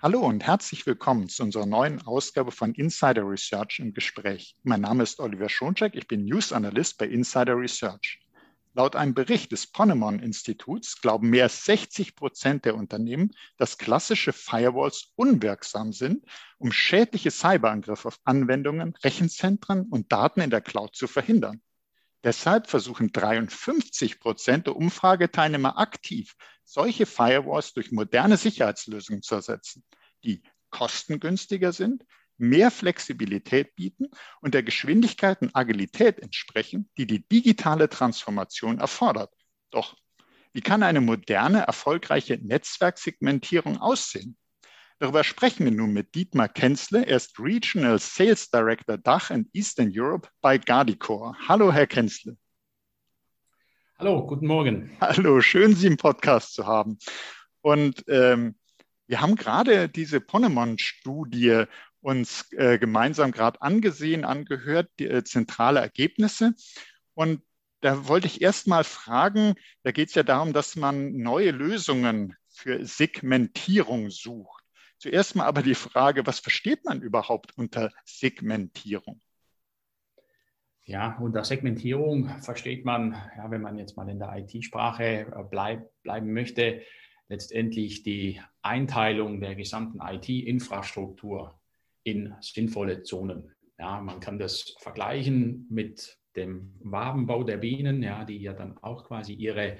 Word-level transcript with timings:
Hallo 0.00 0.20
und 0.20 0.46
herzlich 0.46 0.86
willkommen 0.86 1.28
zu 1.28 1.42
unserer 1.42 1.66
neuen 1.66 2.00
Ausgabe 2.06 2.52
von 2.52 2.72
Insider 2.72 3.28
Research 3.28 3.80
im 3.80 3.92
Gespräch. 3.92 4.54
Mein 4.62 4.82
Name 4.82 5.02
ist 5.02 5.18
Oliver 5.18 5.48
Schoncheck, 5.48 5.96
ich 5.96 6.06
bin 6.06 6.24
News 6.24 6.52
Analyst 6.52 6.98
bei 6.98 7.08
Insider 7.08 7.56
Research. 7.56 8.20
Laut 8.74 8.94
einem 8.94 9.12
Bericht 9.12 9.50
des 9.50 9.66
Ponemon-Instituts 9.66 11.00
glauben 11.00 11.30
mehr 11.30 11.42
als 11.42 11.64
60 11.64 12.14
Prozent 12.14 12.64
der 12.64 12.76
Unternehmen, 12.76 13.32
dass 13.56 13.76
klassische 13.76 14.32
Firewalls 14.32 15.14
unwirksam 15.16 15.92
sind, 15.92 16.24
um 16.58 16.70
schädliche 16.70 17.32
Cyberangriffe 17.32 18.06
auf 18.06 18.20
Anwendungen, 18.22 18.94
Rechenzentren 19.02 19.88
und 19.90 20.12
Daten 20.12 20.40
in 20.40 20.50
der 20.50 20.60
Cloud 20.60 20.94
zu 20.94 21.08
verhindern. 21.08 21.60
Deshalb 22.24 22.68
versuchen 22.68 23.12
53 23.12 24.18
Prozent 24.18 24.66
der 24.66 24.76
Umfrageteilnehmer 24.76 25.78
aktiv, 25.78 26.34
solche 26.64 27.06
Firewalls 27.06 27.72
durch 27.72 27.92
moderne 27.92 28.36
Sicherheitslösungen 28.36 29.22
zu 29.22 29.36
ersetzen, 29.36 29.84
die 30.24 30.42
kostengünstiger 30.70 31.72
sind, 31.72 32.04
mehr 32.36 32.70
Flexibilität 32.70 33.74
bieten 33.74 34.08
und 34.40 34.54
der 34.54 34.62
Geschwindigkeit 34.62 35.42
und 35.42 35.54
Agilität 35.54 36.20
entsprechen, 36.20 36.90
die 36.96 37.06
die 37.06 37.26
digitale 37.26 37.88
Transformation 37.88 38.78
erfordert. 38.78 39.32
Doch 39.70 39.96
wie 40.52 40.60
kann 40.60 40.82
eine 40.82 41.00
moderne, 41.00 41.66
erfolgreiche 41.66 42.38
Netzwerksegmentierung 42.42 43.78
aussehen? 43.78 44.36
Darüber 45.00 45.22
sprechen 45.22 45.64
wir 45.64 45.70
nun 45.70 45.92
mit 45.92 46.16
Dietmar 46.16 46.48
Kenzle. 46.48 47.06
Er 47.06 47.18
ist 47.18 47.38
Regional 47.38 48.00
Sales 48.00 48.50
Director 48.50 48.98
Dach 48.98 49.30
in 49.30 49.48
Eastern 49.52 49.92
Europe 49.94 50.28
bei 50.40 50.58
Gardicore. 50.58 51.36
Hallo, 51.46 51.72
Herr 51.72 51.86
Kenzle. 51.86 52.36
Hallo, 53.96 54.26
guten 54.26 54.48
Morgen. 54.48 54.90
Hallo, 55.00 55.40
schön, 55.40 55.76
Sie 55.76 55.86
im 55.86 55.98
Podcast 55.98 56.52
zu 56.52 56.66
haben. 56.66 56.98
Und 57.60 58.02
ähm, 58.08 58.56
wir 59.06 59.20
haben 59.20 59.36
gerade 59.36 59.88
diese 59.88 60.20
Ponemon-Studie 60.20 61.66
uns 62.00 62.50
äh, 62.54 62.76
gemeinsam 62.78 63.30
gerade 63.30 63.62
angesehen, 63.62 64.24
angehört, 64.24 64.90
die 64.98 65.06
äh, 65.06 65.22
zentrale 65.22 65.78
Ergebnisse. 65.78 66.54
Und 67.14 67.42
da 67.82 68.08
wollte 68.08 68.26
ich 68.26 68.42
erst 68.42 68.66
mal 68.66 68.82
fragen, 68.82 69.54
da 69.84 69.92
geht 69.92 70.08
es 70.08 70.16
ja 70.16 70.24
darum, 70.24 70.52
dass 70.52 70.74
man 70.74 71.16
neue 71.18 71.52
Lösungen 71.52 72.34
für 72.48 72.84
Segmentierung 72.84 74.10
sucht. 74.10 74.57
Zuerst 74.98 75.36
mal 75.36 75.46
aber 75.46 75.62
die 75.62 75.76
Frage, 75.76 76.26
was 76.26 76.40
versteht 76.40 76.84
man 76.84 77.00
überhaupt 77.00 77.56
unter 77.56 77.92
Segmentierung? 78.04 79.20
Ja, 80.84 81.16
unter 81.18 81.44
Segmentierung 81.44 82.28
versteht 82.40 82.84
man, 82.84 83.12
ja, 83.36 83.50
wenn 83.50 83.60
man 83.60 83.78
jetzt 83.78 83.96
mal 83.96 84.08
in 84.08 84.18
der 84.18 84.34
IT-Sprache 84.36 85.04
äh, 85.04 85.44
bleib, 85.48 85.88
bleiben 86.02 86.32
möchte, 86.32 86.82
letztendlich 87.28 88.02
die 88.02 88.40
Einteilung 88.62 89.40
der 89.40 89.54
gesamten 89.54 90.00
IT-Infrastruktur 90.00 91.60
in 92.02 92.34
sinnvolle 92.40 93.02
Zonen. 93.02 93.52
Ja, 93.78 94.00
man 94.00 94.18
kann 94.18 94.38
das 94.38 94.74
vergleichen 94.78 95.66
mit 95.70 96.18
dem 96.34 96.74
Wabenbau 96.80 97.44
der 97.44 97.58
Bienen, 97.58 98.02
ja, 98.02 98.24
die 98.24 98.38
ja 98.38 98.54
dann 98.54 98.78
auch 98.78 99.04
quasi 99.04 99.34
ihre 99.34 99.76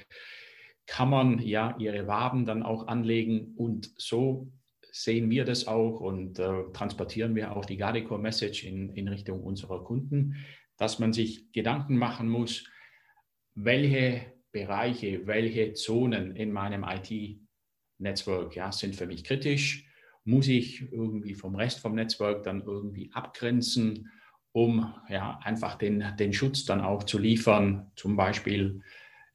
Kammern, 0.86 1.38
ja, 1.41 1.75
ihre 1.78 2.06
Waben 2.06 2.44
dann 2.44 2.62
auch 2.62 2.86
anlegen 2.86 3.55
und 3.56 3.91
so 3.97 4.53
sehen 5.02 5.30
wir 5.30 5.44
das 5.44 5.66
auch 5.66 6.00
und 6.00 6.38
äh, 6.38 6.64
transportieren 6.72 7.34
wir 7.34 7.56
auch 7.56 7.64
die 7.64 7.77
Gardecore 7.77 8.20
Message 8.20 8.64
in, 8.64 8.91
in 8.91 9.08
Richtung 9.08 9.42
unserer 9.42 9.84
Kunden 9.84 10.36
dass 10.78 10.98
man 10.98 11.12
sich 11.12 11.52
Gedanken 11.52 11.96
machen 11.96 12.28
muss, 12.28 12.64
welche 13.54 14.32
Bereiche, 14.52 15.26
welche 15.26 15.74
Zonen 15.74 16.34
in 16.34 16.52
meinem 16.52 16.84
IT-Netzwerk 16.84 18.56
ja, 18.56 18.72
sind 18.72 18.96
für 18.96 19.06
mich 19.06 19.24
kritisch. 19.24 19.84
Muss 20.24 20.48
ich 20.48 20.91
irgendwie 20.92 21.34
vom 21.34 21.56
Rest 21.56 21.80
vom 21.80 21.94
Netzwerk 21.94 22.44
dann 22.44 22.62
irgendwie 22.62 23.10
abgrenzen, 23.12 24.10
um 24.52 24.94
ja, 25.08 25.38
einfach 25.42 25.76
den, 25.76 26.04
den 26.19 26.32
Schutz 26.32 26.64
dann 26.64 26.80
auch 26.80 27.02
zu 27.02 27.19
liefern, 27.19 27.91
zum 27.97 28.16
Beispiel 28.16 28.82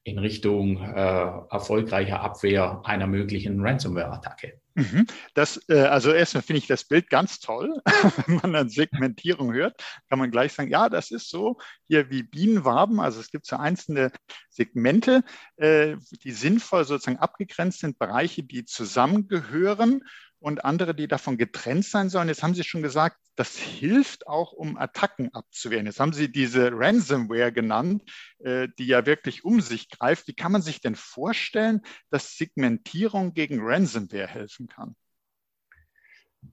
in 0.03 0.19
Richtung 0.19 0.81
äh, 0.81 1.31
erfolgreicher 1.49 2.21
Abwehr 2.21 2.81
einer 2.83 3.07
möglichen 3.07 3.61
Ransomware-Attacke. 3.61 4.59
Mhm. 4.75 5.05
Das, 5.33 5.61
äh, 5.69 5.81
also 5.81 6.11
erstmal 6.11 6.41
finde 6.41 6.57
ich 6.57 6.67
das 6.67 6.83
Bild 6.83 7.09
ganz 7.09 7.39
toll. 7.39 7.81
Wenn 8.27 8.35
man 8.37 8.53
dann 8.53 8.69
Segmentierung 8.69 9.53
hört, 9.53 9.81
kann 10.09 10.19
man 10.19 10.31
gleich 10.31 10.53
sagen, 10.53 10.69
ja, 10.69 10.89
das 10.89 11.11
ist 11.11 11.29
so 11.29 11.57
hier 11.87 12.09
wie 12.09 12.23
Bienenwaben. 12.23 12.99
Also 12.99 13.19
es 13.19 13.31
gibt 13.31 13.45
so 13.45 13.55
einzelne 13.55 14.11
Segmente, 14.49 15.23
äh, 15.57 15.95
die 16.23 16.31
sinnvoll 16.31 16.85
sozusagen 16.85 17.19
abgegrenzt 17.19 17.79
sind, 17.79 17.99
Bereiche, 17.99 18.43
die 18.43 18.65
zusammengehören 18.65 20.03
und 20.43 20.65
andere, 20.65 20.93
die 20.93 21.07
davon 21.07 21.37
getrennt 21.37 21.85
sein 21.85 22.09
sollen. 22.09 22.27
Jetzt 22.27 22.43
haben 22.43 22.53
Sie 22.53 22.65
schon 22.65 22.81
gesagt, 22.81 23.17
das 23.37 23.55
hilft 23.57 24.27
auch, 24.27 24.51
um 24.51 24.77
Attacken 24.77 25.33
abzuwehren. 25.33 25.85
Jetzt 25.85 26.01
haben 26.01 26.11
Sie 26.11 26.29
diese 26.29 26.69
Ransomware 26.73 27.53
genannt, 27.53 28.03
äh, 28.39 28.67
die 28.77 28.87
ja 28.87 29.05
wirklich 29.05 29.45
um 29.45 29.61
sich 29.61 29.89
greift. 29.89 30.27
Wie 30.27 30.33
kann 30.33 30.51
man 30.51 30.61
sich 30.61 30.81
denn 30.81 30.95
vorstellen, 30.95 31.79
dass 32.09 32.37
Segmentierung 32.37 33.33
gegen 33.33 33.59
Ransomware 33.61 34.27
helfen 34.27 34.67
kann? 34.67 34.97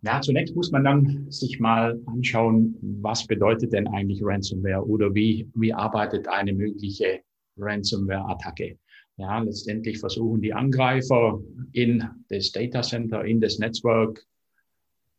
Ja, 0.03 0.21
zunächst 0.21 0.55
muss 0.55 0.71
man 0.71 0.85
dann 0.85 1.29
sich 1.29 1.59
mal 1.59 2.01
anschauen, 2.07 2.77
was 2.81 3.27
bedeutet 3.27 3.73
denn 3.73 3.89
eigentlich 3.89 4.21
Ransomware 4.23 4.87
oder 4.87 5.13
wie, 5.17 5.51
wie 5.57 5.75
arbeitet 5.75 6.29
eine 6.29 6.53
mögliche 6.53 7.23
Ransomware-Attacke. 7.59 8.79
Ja, 9.21 9.39
letztendlich 9.39 9.99
versuchen 9.99 10.41
die 10.41 10.55
Angreifer 10.55 11.41
in 11.73 12.09
das 12.31 12.53
Data 12.53 12.81
Center, 12.81 13.23
in 13.23 13.39
das 13.39 13.59
Netzwerk 13.59 14.25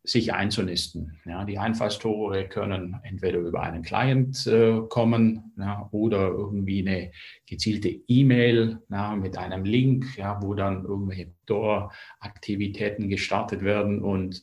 sich 0.03 0.33
einzunisten. 0.33 1.19
Ja, 1.25 1.45
die 1.45 1.59
Einfallstore 1.59 2.47
können 2.47 2.99
entweder 3.03 3.37
über 3.37 3.61
einen 3.61 3.83
Client 3.83 4.47
äh, 4.47 4.81
kommen 4.89 5.53
ja, 5.55 5.87
oder 5.91 6.29
irgendwie 6.29 6.79
eine 6.79 7.11
gezielte 7.45 7.89
E-Mail 8.07 8.79
ja, 8.89 9.15
mit 9.15 9.37
einem 9.37 9.65
Link, 9.65 10.17
ja, 10.17 10.41
wo 10.41 10.55
dann 10.55 10.83
irgendwelche 10.83 11.31
Door-Aktivitäten 11.45 13.07
gestartet 13.07 13.61
werden. 13.61 14.01
Und 14.01 14.41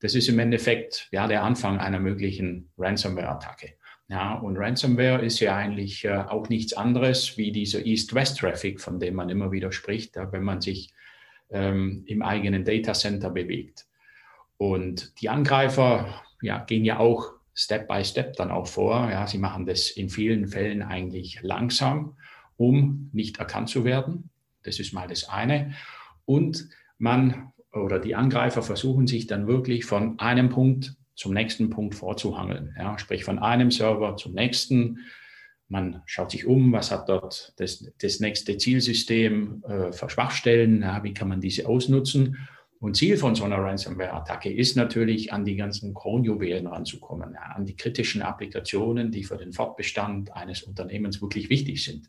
das 0.00 0.14
ist 0.14 0.28
im 0.28 0.38
Endeffekt 0.38 1.08
ja, 1.10 1.26
der 1.26 1.42
Anfang 1.42 1.78
einer 1.78 2.00
möglichen 2.00 2.70
Ransomware-Attacke. 2.76 3.79
Ja, 4.10 4.34
und 4.34 4.56
Ransomware 4.56 5.24
ist 5.24 5.38
ja 5.38 5.54
eigentlich 5.54 6.04
äh, 6.04 6.24
auch 6.28 6.48
nichts 6.48 6.72
anderes 6.72 7.38
wie 7.38 7.52
dieser 7.52 7.86
East-West-Traffic, 7.86 8.80
von 8.80 8.98
dem 8.98 9.14
man 9.14 9.28
immer 9.28 9.52
wieder 9.52 9.70
spricht, 9.70 10.16
ja, 10.16 10.32
wenn 10.32 10.42
man 10.42 10.60
sich 10.60 10.92
ähm, 11.50 12.02
im 12.06 12.20
eigenen 12.20 12.64
Data 12.64 12.92
Center 12.92 13.30
bewegt. 13.30 13.86
Und 14.56 15.20
die 15.20 15.28
Angreifer 15.28 16.22
ja, 16.42 16.58
gehen 16.58 16.84
ja 16.84 16.98
auch 16.98 17.34
Step 17.54 17.86
by 17.86 18.04
Step 18.04 18.34
dann 18.34 18.50
auch 18.50 18.66
vor. 18.66 19.08
Ja, 19.10 19.28
sie 19.28 19.38
machen 19.38 19.64
das 19.64 19.90
in 19.90 20.08
vielen 20.08 20.48
Fällen 20.48 20.82
eigentlich 20.82 21.38
langsam, 21.42 22.16
um 22.56 23.10
nicht 23.12 23.38
erkannt 23.38 23.68
zu 23.68 23.84
werden. 23.84 24.30
Das 24.64 24.80
ist 24.80 24.92
mal 24.92 25.06
das 25.06 25.28
eine. 25.28 25.74
Und 26.24 26.68
man 26.98 27.52
oder 27.72 28.00
die 28.00 28.16
Angreifer 28.16 28.62
versuchen 28.62 29.06
sich 29.06 29.28
dann 29.28 29.46
wirklich 29.46 29.84
von 29.84 30.18
einem 30.18 30.48
Punkt 30.48 30.96
zum 31.20 31.34
nächsten 31.34 31.68
Punkt 31.68 31.94
vorzuhangeln. 31.94 32.74
Ja, 32.78 32.98
sprich 32.98 33.24
von 33.24 33.38
einem 33.38 33.70
Server 33.70 34.16
zum 34.16 34.32
nächsten. 34.32 35.00
Man 35.68 36.00
schaut 36.06 36.30
sich 36.30 36.46
um, 36.46 36.72
was 36.72 36.90
hat 36.90 37.10
dort 37.10 37.52
das, 37.58 37.92
das 38.00 38.20
nächste 38.20 38.56
Zielsystem 38.56 39.62
äh, 39.68 39.92
für 39.92 40.08
Schwachstellen, 40.08 40.80
ja, 40.80 41.04
wie 41.04 41.12
kann 41.12 41.28
man 41.28 41.42
diese 41.42 41.68
ausnutzen. 41.68 42.38
Und 42.78 42.96
Ziel 42.96 43.18
von 43.18 43.34
so 43.34 43.44
einer 43.44 43.58
Ransomware-Attacke 43.58 44.50
ist 44.50 44.76
natürlich, 44.76 45.30
an 45.30 45.44
die 45.44 45.56
ganzen 45.56 45.92
Kronjuwelen 45.92 46.66
ranzukommen, 46.66 47.34
ja, 47.34 47.54
an 47.54 47.66
die 47.66 47.76
kritischen 47.76 48.22
Applikationen, 48.22 49.12
die 49.12 49.24
für 49.24 49.36
den 49.36 49.52
Fortbestand 49.52 50.32
eines 50.32 50.62
Unternehmens 50.62 51.20
wirklich 51.20 51.50
wichtig 51.50 51.84
sind. 51.84 52.08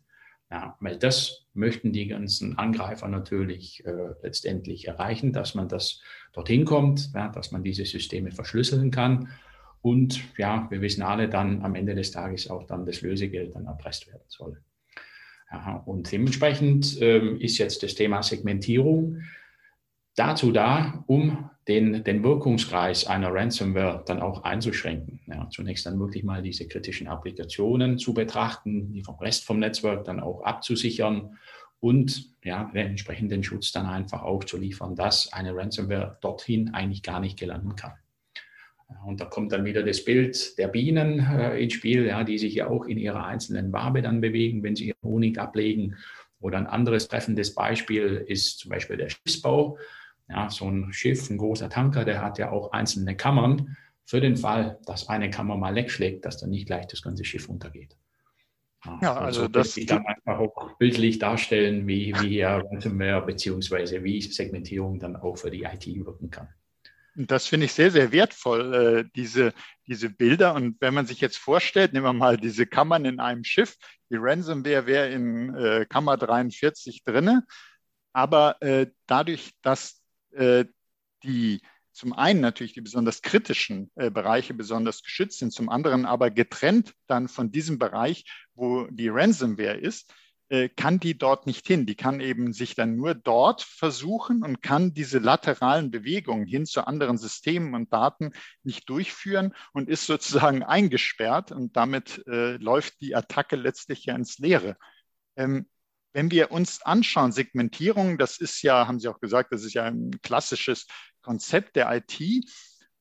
Ja, 0.52 0.76
weil 0.82 0.98
das 0.98 1.46
möchten 1.54 1.94
die 1.94 2.08
ganzen 2.08 2.58
Angreifer 2.58 3.08
natürlich 3.08 3.86
äh, 3.86 4.10
letztendlich 4.22 4.88
erreichen, 4.88 5.32
dass 5.32 5.56
man 5.56 5.70
das 5.70 6.02
dorthin 6.34 6.66
kommt, 6.66 7.10
ja, 7.14 7.30
dass 7.30 7.52
man 7.52 7.64
diese 7.64 7.86
Systeme 7.86 8.32
verschlüsseln 8.32 8.92
kann 8.92 9.30
und 9.82 10.22
ja, 10.38 10.68
wir 10.70 10.82
wissen 10.82 11.02
alle 11.02 11.28
dann 11.28 11.64
am 11.64 11.76
Ende 11.76 11.96
des 11.96 12.12
Tages 12.12 12.50
auch 12.50 12.66
dann 12.66 12.86
das 12.86 13.02
Lösegeld 13.02 13.56
dann 13.56 13.66
erpresst 13.66 14.08
werden 14.08 14.26
soll. 14.28 14.62
Ja, 15.52 15.82
und 15.86 16.12
dementsprechend 16.12 16.98
ähm, 17.02 17.40
ist 17.40 17.58
jetzt 17.58 17.84
das 17.84 17.96
Thema 17.96 18.22
Segmentierung 18.22 19.22
dazu 20.16 20.52
da, 20.52 21.04
um 21.08 21.50
den, 21.68 22.04
den 22.04 22.24
Wirkungskreis 22.24 23.06
einer 23.06 23.34
Ransomware 23.34 24.04
dann 24.06 24.22
auch 24.22 24.44
einzuschränken. 24.44 25.22
Ja, 25.28 25.48
zunächst 25.52 25.86
dann 25.86 26.00
wirklich 26.00 26.24
mal 26.24 26.42
diese 26.42 26.68
kritischen 26.68 27.08
Applikationen 27.08 27.98
zu 27.98 28.14
betrachten, 28.14 28.92
die 28.92 29.04
vom 29.04 29.16
Rest 29.20 29.46
vom 29.46 29.60
Netzwerk 29.60 30.04
dann 30.06 30.20
auch 30.20 30.44
abzusichern 30.44 31.38
und 31.80 32.30
ja, 32.44 32.72
den 32.74 32.88
entsprechenden 32.88 33.44
Schutz 33.44 33.72
dann 33.72 33.86
einfach 33.86 34.24
auch 34.24 34.44
zu 34.44 34.58
liefern, 34.58 34.96
dass 34.96 35.32
eine 35.34 35.56
Ransomware 35.56 36.18
dorthin 36.22 36.74
eigentlich 36.74 37.04
gar 37.04 37.20
nicht 37.20 37.40
gelangen 37.40 37.76
kann. 37.76 37.94
Und 39.06 39.22
da 39.22 39.26
kommt 39.26 39.52
dann 39.52 39.66
wieder 39.66 39.84
das 39.84 40.04
Bild 40.04 40.58
der 40.58 40.68
Bienen 40.68 41.20
äh, 41.20 41.58
ins 41.58 41.74
Spiel, 41.74 42.06
ja, 42.06 42.24
die 42.24 42.38
sich 42.38 42.56
ja 42.56 42.68
auch 42.68 42.86
in 42.86 42.98
ihrer 42.98 43.26
einzelnen 43.26 43.72
Wabe 43.72 44.02
dann 44.02 44.22
bewegen, 44.22 44.64
wenn 44.64 44.76
sie 44.76 44.90
ihren 44.90 45.02
Honig 45.04 45.40
ablegen. 45.40 45.96
Oder 46.40 46.58
ein 46.58 46.68
anderes 46.68 47.08
treffendes 47.08 47.56
Beispiel 47.56 48.26
ist 48.28 48.60
zum 48.60 48.70
Beispiel 48.70 48.98
der 48.98 49.10
Schiffsbau 49.10 49.78
Ja, 50.32 50.50
so 50.50 50.70
ein 50.70 50.94
Schiff, 50.94 51.30
ein 51.30 51.38
großer 51.38 51.70
Tanker, 51.70 52.06
der 52.06 52.22
hat 52.22 52.38
ja 52.38 52.52
auch 52.52 52.72
einzelne 52.72 53.16
Kammern 53.18 53.76
für 54.06 54.22
den 54.22 54.38
Fall, 54.38 54.80
dass 54.86 55.10
eine 55.10 55.30
Kammer 55.30 55.58
mal 55.58 55.76
wegschlägt, 55.76 56.26
dass 56.26 56.38
dann 56.38 56.50
nicht 56.50 56.68
gleich 56.68 56.88
das 56.88 57.02
ganze 57.02 57.26
Schiff 57.26 57.50
untergeht. 57.50 57.98
Ja, 58.86 59.00
ja 59.02 59.14
also, 59.14 59.42
also 59.42 59.48
das 59.48 59.78
ich 59.78 59.86
dann 59.86 60.06
einfach 60.06 60.40
auch 60.40 60.78
bildlich 60.78 61.20
darstellen, 61.20 61.88
wie, 61.88 62.14
wie 62.20 62.38
ja 62.38 62.58
Ransomware 62.58 63.26
beziehungsweise 63.26 64.04
wie 64.04 64.22
Segmentierung 64.22 65.00
dann 65.00 65.16
auch 65.16 65.36
für 65.38 65.52
die 65.52 65.64
IT 65.64 65.86
wirken 65.86 66.30
kann. 66.30 66.48
Das 67.16 67.46
finde 67.46 67.66
ich 67.66 67.74
sehr, 67.74 67.92
sehr 67.92 68.12
wertvoll, 68.14 68.74
äh, 68.74 69.10
diese, 69.16 69.54
diese 69.86 70.10
Bilder. 70.10 70.56
Und 70.56 70.80
wenn 70.80 70.94
man 70.94 71.06
sich 71.06 71.20
jetzt 71.20 71.38
vorstellt, 71.38 71.92
nehmen 71.92 72.06
wir 72.06 72.14
mal 72.14 72.38
diese 72.38 72.66
Kammern 72.66 73.04
in 73.04 73.20
einem 73.20 73.44
Schiff, 73.44 73.76
die 74.10 74.16
Ransomware 74.18 74.86
wäre 74.86 75.10
in 75.10 75.54
äh, 75.56 75.86
Kammer 75.90 76.16
43 76.16 77.04
drinne. 77.04 77.46
Aber 78.14 78.62
äh, 78.62 78.88
dadurch, 79.08 79.52
dass 79.62 80.01
die 81.24 81.62
zum 81.94 82.14
einen 82.14 82.40
natürlich 82.40 82.74
die 82.74 82.82
besonders 82.82 83.22
kritischen 83.22 83.92
äh, 83.96 84.10
Bereiche 84.10 84.54
besonders 84.54 85.04
geschützt 85.04 85.40
sind, 85.40 85.52
zum 85.52 85.70
anderen 85.70 86.06
aber 86.06 86.32
getrennt 86.32 86.94
dann 87.08 87.28
von 87.28 87.52
diesem 87.52 87.78
Bereich, 87.80 88.26
wo 88.54 88.88
die 88.88 89.10
Ransomware 89.10 89.78
ist, 89.78 90.14
äh, 90.50 90.70
kann 90.70 91.00
die 91.00 91.18
dort 91.18 91.48
nicht 91.48 91.68
hin. 91.68 91.86
Die 91.86 91.96
kann 91.96 92.20
eben 92.22 92.54
sich 92.54 92.76
dann 92.76 92.96
nur 92.96 93.14
dort 93.14 93.62
versuchen 93.62 94.44
und 94.44 94.62
kann 94.62 94.94
diese 94.94 95.20
lateralen 95.20 95.92
Bewegungen 95.92 96.46
hin 96.46 96.66
zu 96.66 96.88
anderen 96.88 97.18
Systemen 97.18 97.74
und 97.74 97.92
Daten 97.92 98.32
nicht 98.64 98.90
durchführen 98.90 99.54
und 99.74 99.90
ist 99.90 100.06
sozusagen 100.06 100.64
eingesperrt 100.64 101.52
und 101.52 101.76
damit 101.76 102.26
äh, 102.28 102.58
läuft 102.58 103.02
die 103.02 103.16
Attacke 103.16 103.58
letztlich 103.58 104.06
ja 104.06 104.16
ins 104.16 104.40
Leere. 104.40 104.78
Ähm, 105.36 105.68
wenn 106.14 106.32
wir 106.32 106.52
uns 106.52 106.82
anschauen, 106.82 107.32
Segmentierung, 107.32 108.18
das 108.18 108.38
ist 108.38 108.62
ja, 108.62 108.88
haben 108.88 109.00
Sie 109.00 109.08
auch 109.08 109.20
gesagt, 109.20 109.52
das 109.54 109.64
ist 109.64 109.74
ja 109.74 109.86
ein 109.86 110.20
klassisches 110.22 110.88
Konzept 111.22 111.76
der 111.76 111.92
IT. 111.92 112.46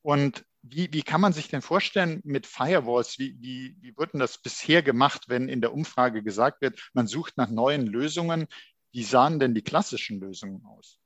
Und 0.01 0.45
wie, 0.63 0.91
wie 0.93 1.01
kann 1.01 1.21
man 1.21 1.33
sich 1.33 1.47
denn 1.47 1.61
vorstellen 1.61 2.21
mit 2.23 2.45
Firewalls? 2.45 3.17
Wie, 3.19 3.35
wie, 3.39 3.75
wie 3.81 3.97
wird 3.97 4.13
denn 4.13 4.19
das 4.19 4.37
bisher 4.37 4.83
gemacht, 4.83 5.25
wenn 5.27 5.49
in 5.49 5.61
der 5.61 5.73
Umfrage 5.73 6.23
gesagt 6.23 6.61
wird, 6.61 6.89
man 6.93 7.07
sucht 7.07 7.37
nach 7.37 7.49
neuen 7.49 7.87
Lösungen? 7.87 8.47
Wie 8.91 9.03
sahen 9.03 9.39
denn 9.39 9.55
die 9.55 9.63
klassischen 9.63 10.19
Lösungen 10.19 10.63
aus? 10.65 10.99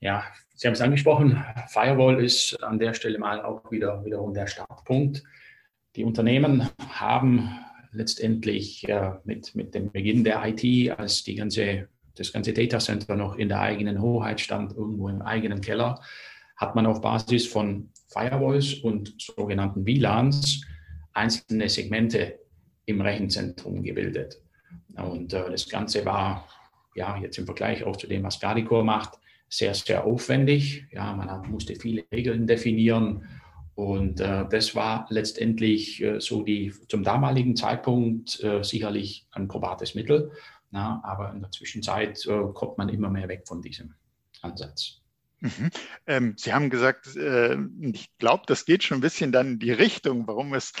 Ja, 0.00 0.24
Sie 0.54 0.66
haben 0.66 0.74
es 0.74 0.80
angesprochen, 0.80 1.42
Firewall 1.68 2.22
ist 2.22 2.62
an 2.62 2.78
der 2.78 2.94
Stelle 2.94 3.18
mal 3.18 3.42
auch 3.42 3.70
wieder 3.70 4.04
wiederum 4.04 4.34
der 4.34 4.46
Startpunkt. 4.46 5.22
Die 5.96 6.04
Unternehmen 6.04 6.68
haben 6.90 7.65
letztendlich 7.96 8.88
äh, 8.88 9.12
mit, 9.24 9.54
mit 9.54 9.74
dem 9.74 9.90
Beginn 9.90 10.24
der 10.24 10.42
IT, 10.46 10.98
als 10.98 11.24
die 11.24 11.34
ganze, 11.34 11.88
das 12.14 12.32
ganze 12.32 12.52
Datacenter 12.52 13.16
noch 13.16 13.36
in 13.36 13.48
der 13.48 13.60
eigenen 13.60 14.00
Hoheit 14.00 14.40
stand, 14.40 14.72
irgendwo 14.72 15.08
im 15.08 15.22
eigenen 15.22 15.60
Keller, 15.60 16.00
hat 16.56 16.74
man 16.74 16.86
auf 16.86 17.00
Basis 17.00 17.46
von 17.46 17.90
Firewalls 18.08 18.74
und 18.74 19.14
sogenannten 19.20 19.84
VLANs 19.84 20.62
einzelne 21.12 21.68
Segmente 21.68 22.38
im 22.86 23.00
Rechenzentrum 23.00 23.82
gebildet. 23.82 24.40
Und 24.94 25.32
äh, 25.32 25.50
das 25.50 25.68
Ganze 25.68 26.04
war 26.04 26.48
ja 26.94 27.16
jetzt 27.18 27.38
im 27.38 27.46
Vergleich 27.46 27.84
auch 27.84 27.96
zu 27.96 28.06
dem, 28.06 28.22
was 28.22 28.40
Guardicore 28.40 28.84
macht, 28.84 29.18
sehr, 29.48 29.74
sehr 29.74 30.04
aufwendig. 30.04 30.86
Ja, 30.90 31.12
man 31.14 31.30
hat, 31.30 31.48
musste 31.48 31.76
viele 31.76 32.04
Regeln 32.12 32.46
definieren. 32.46 33.28
Und 33.76 34.20
äh, 34.20 34.48
das 34.48 34.74
war 34.74 35.06
letztendlich 35.10 36.02
äh, 36.02 36.18
so 36.18 36.42
die 36.42 36.72
zum 36.88 37.04
damaligen 37.04 37.56
Zeitpunkt 37.56 38.42
äh, 38.42 38.64
sicherlich 38.64 39.26
ein 39.32 39.48
probates 39.48 39.94
Mittel. 39.94 40.32
Na, 40.70 41.00
aber 41.04 41.32
in 41.32 41.42
der 41.42 41.50
Zwischenzeit 41.50 42.24
äh, 42.26 42.42
kommt 42.54 42.78
man 42.78 42.88
immer 42.88 43.10
mehr 43.10 43.28
weg 43.28 43.42
von 43.46 43.60
diesem 43.60 43.94
Ansatz. 44.40 45.02
Mhm. 45.40 45.70
Ähm, 46.06 46.34
Sie 46.38 46.54
haben 46.54 46.70
gesagt, 46.70 47.16
äh, 47.16 47.58
ich 47.82 48.08
glaube, 48.16 48.44
das 48.46 48.64
geht 48.64 48.82
schon 48.82 48.98
ein 48.98 49.02
bisschen 49.02 49.30
dann 49.30 49.52
in 49.52 49.58
die 49.58 49.72
Richtung, 49.72 50.26
warum 50.26 50.54
es 50.54 50.72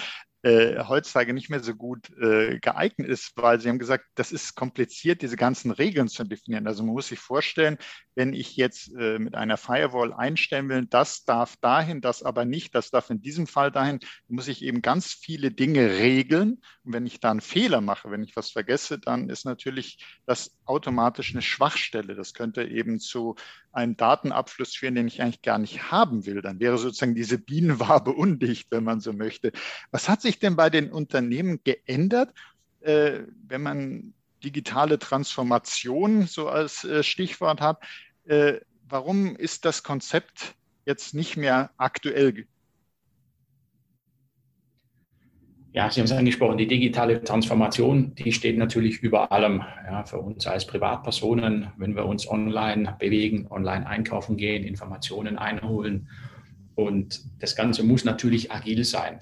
äh, 0.46 0.84
heutzutage 0.84 1.34
nicht 1.34 1.50
mehr 1.50 1.58
so 1.58 1.74
gut 1.74 2.08
äh, 2.20 2.60
geeignet 2.60 3.08
ist, 3.08 3.32
weil 3.34 3.60
Sie 3.60 3.68
haben 3.68 3.80
gesagt, 3.80 4.04
das 4.14 4.30
ist 4.30 4.54
kompliziert, 4.54 5.20
diese 5.20 5.36
ganzen 5.36 5.72
Regeln 5.72 6.06
zu 6.06 6.22
definieren. 6.22 6.68
Also 6.68 6.84
man 6.84 6.94
muss 6.94 7.08
sich 7.08 7.18
vorstellen, 7.18 7.78
wenn 8.14 8.32
ich 8.32 8.54
jetzt 8.54 8.94
äh, 8.96 9.18
mit 9.18 9.34
einer 9.34 9.56
Firewall 9.56 10.12
einstellen 10.12 10.68
will, 10.68 10.86
das 10.86 11.24
darf 11.24 11.56
dahin, 11.56 12.00
das 12.00 12.22
aber 12.22 12.44
nicht, 12.44 12.76
das 12.76 12.90
darf 12.90 13.10
in 13.10 13.20
diesem 13.20 13.48
Fall 13.48 13.72
dahin, 13.72 13.98
muss 14.28 14.46
ich 14.46 14.62
eben 14.62 14.82
ganz 14.82 15.12
viele 15.12 15.50
Dinge 15.50 15.98
regeln. 15.98 16.62
Und 16.84 16.92
wenn 16.92 17.06
ich 17.06 17.18
da 17.18 17.32
einen 17.32 17.40
Fehler 17.40 17.80
mache, 17.80 18.12
wenn 18.12 18.22
ich 18.22 18.36
was 18.36 18.50
vergesse, 18.50 19.00
dann 19.00 19.28
ist 19.28 19.46
natürlich 19.46 19.98
das 20.26 20.56
automatisch 20.64 21.32
eine 21.32 21.42
Schwachstelle. 21.42 22.14
Das 22.14 22.34
könnte 22.34 22.62
eben 22.62 23.00
zu 23.00 23.34
einem 23.72 23.96
Datenabfluss 23.96 24.74
führen, 24.74 24.94
den 24.94 25.06
ich 25.06 25.20
eigentlich 25.20 25.42
gar 25.42 25.58
nicht 25.58 25.90
haben 25.90 26.24
will. 26.24 26.40
Dann 26.40 26.60
wäre 26.60 26.78
sozusagen 26.78 27.14
diese 27.14 27.38
Bienenwabe 27.38 28.10
undicht, 28.12 28.70
wenn 28.70 28.84
man 28.84 29.00
so 29.00 29.12
möchte. 29.12 29.52
Was 29.90 30.08
hat 30.08 30.22
sich 30.22 30.35
denn 30.38 30.56
bei 30.56 30.70
den 30.70 30.90
Unternehmen 30.90 31.60
geändert, 31.64 32.32
äh, 32.80 33.20
wenn 33.46 33.62
man 33.62 34.14
digitale 34.44 34.98
Transformation 34.98 36.26
so 36.26 36.48
als 36.48 36.84
äh, 36.84 37.02
Stichwort 37.02 37.60
hat? 37.60 37.82
Äh, 38.24 38.60
warum 38.88 39.36
ist 39.36 39.64
das 39.64 39.82
Konzept 39.82 40.54
jetzt 40.84 41.14
nicht 41.14 41.36
mehr 41.36 41.70
aktuell 41.76 42.46
Ja, 45.76 45.90
Sie 45.90 46.00
haben 46.00 46.06
es 46.06 46.12
angesprochen, 46.12 46.56
die 46.56 46.66
digitale 46.66 47.22
Transformation, 47.22 48.14
die 48.14 48.32
steht 48.32 48.56
natürlich 48.56 49.00
über 49.00 49.30
allem. 49.30 49.62
Ja, 49.84 50.04
für 50.06 50.18
uns 50.18 50.46
als 50.46 50.66
Privatpersonen, 50.66 51.68
wenn 51.76 51.94
wir 51.94 52.06
uns 52.06 52.26
online 52.26 52.96
bewegen, 52.98 53.46
online 53.50 53.86
einkaufen 53.86 54.38
gehen, 54.38 54.64
Informationen 54.64 55.36
einholen. 55.36 56.08
Und 56.76 57.20
das 57.40 57.56
Ganze 57.56 57.82
muss 57.82 58.06
natürlich 58.06 58.50
agil 58.50 58.84
sein. 58.84 59.20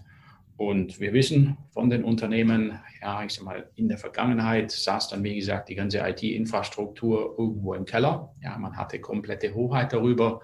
Und 0.56 1.00
wir 1.00 1.12
wissen 1.12 1.56
von 1.70 1.90
den 1.90 2.04
Unternehmen, 2.04 2.78
ja, 3.02 3.24
ich 3.24 3.32
sag 3.32 3.44
mal, 3.44 3.68
in 3.74 3.88
der 3.88 3.98
Vergangenheit 3.98 4.70
saß 4.70 5.08
dann, 5.08 5.24
wie 5.24 5.34
gesagt, 5.34 5.68
die 5.68 5.74
ganze 5.74 5.98
IT-Infrastruktur 5.98 7.34
irgendwo 7.38 7.74
im 7.74 7.84
Keller. 7.84 8.32
Ja, 8.40 8.56
man 8.58 8.76
hatte 8.76 9.00
komplette 9.00 9.52
Hoheit 9.54 9.92
darüber. 9.92 10.40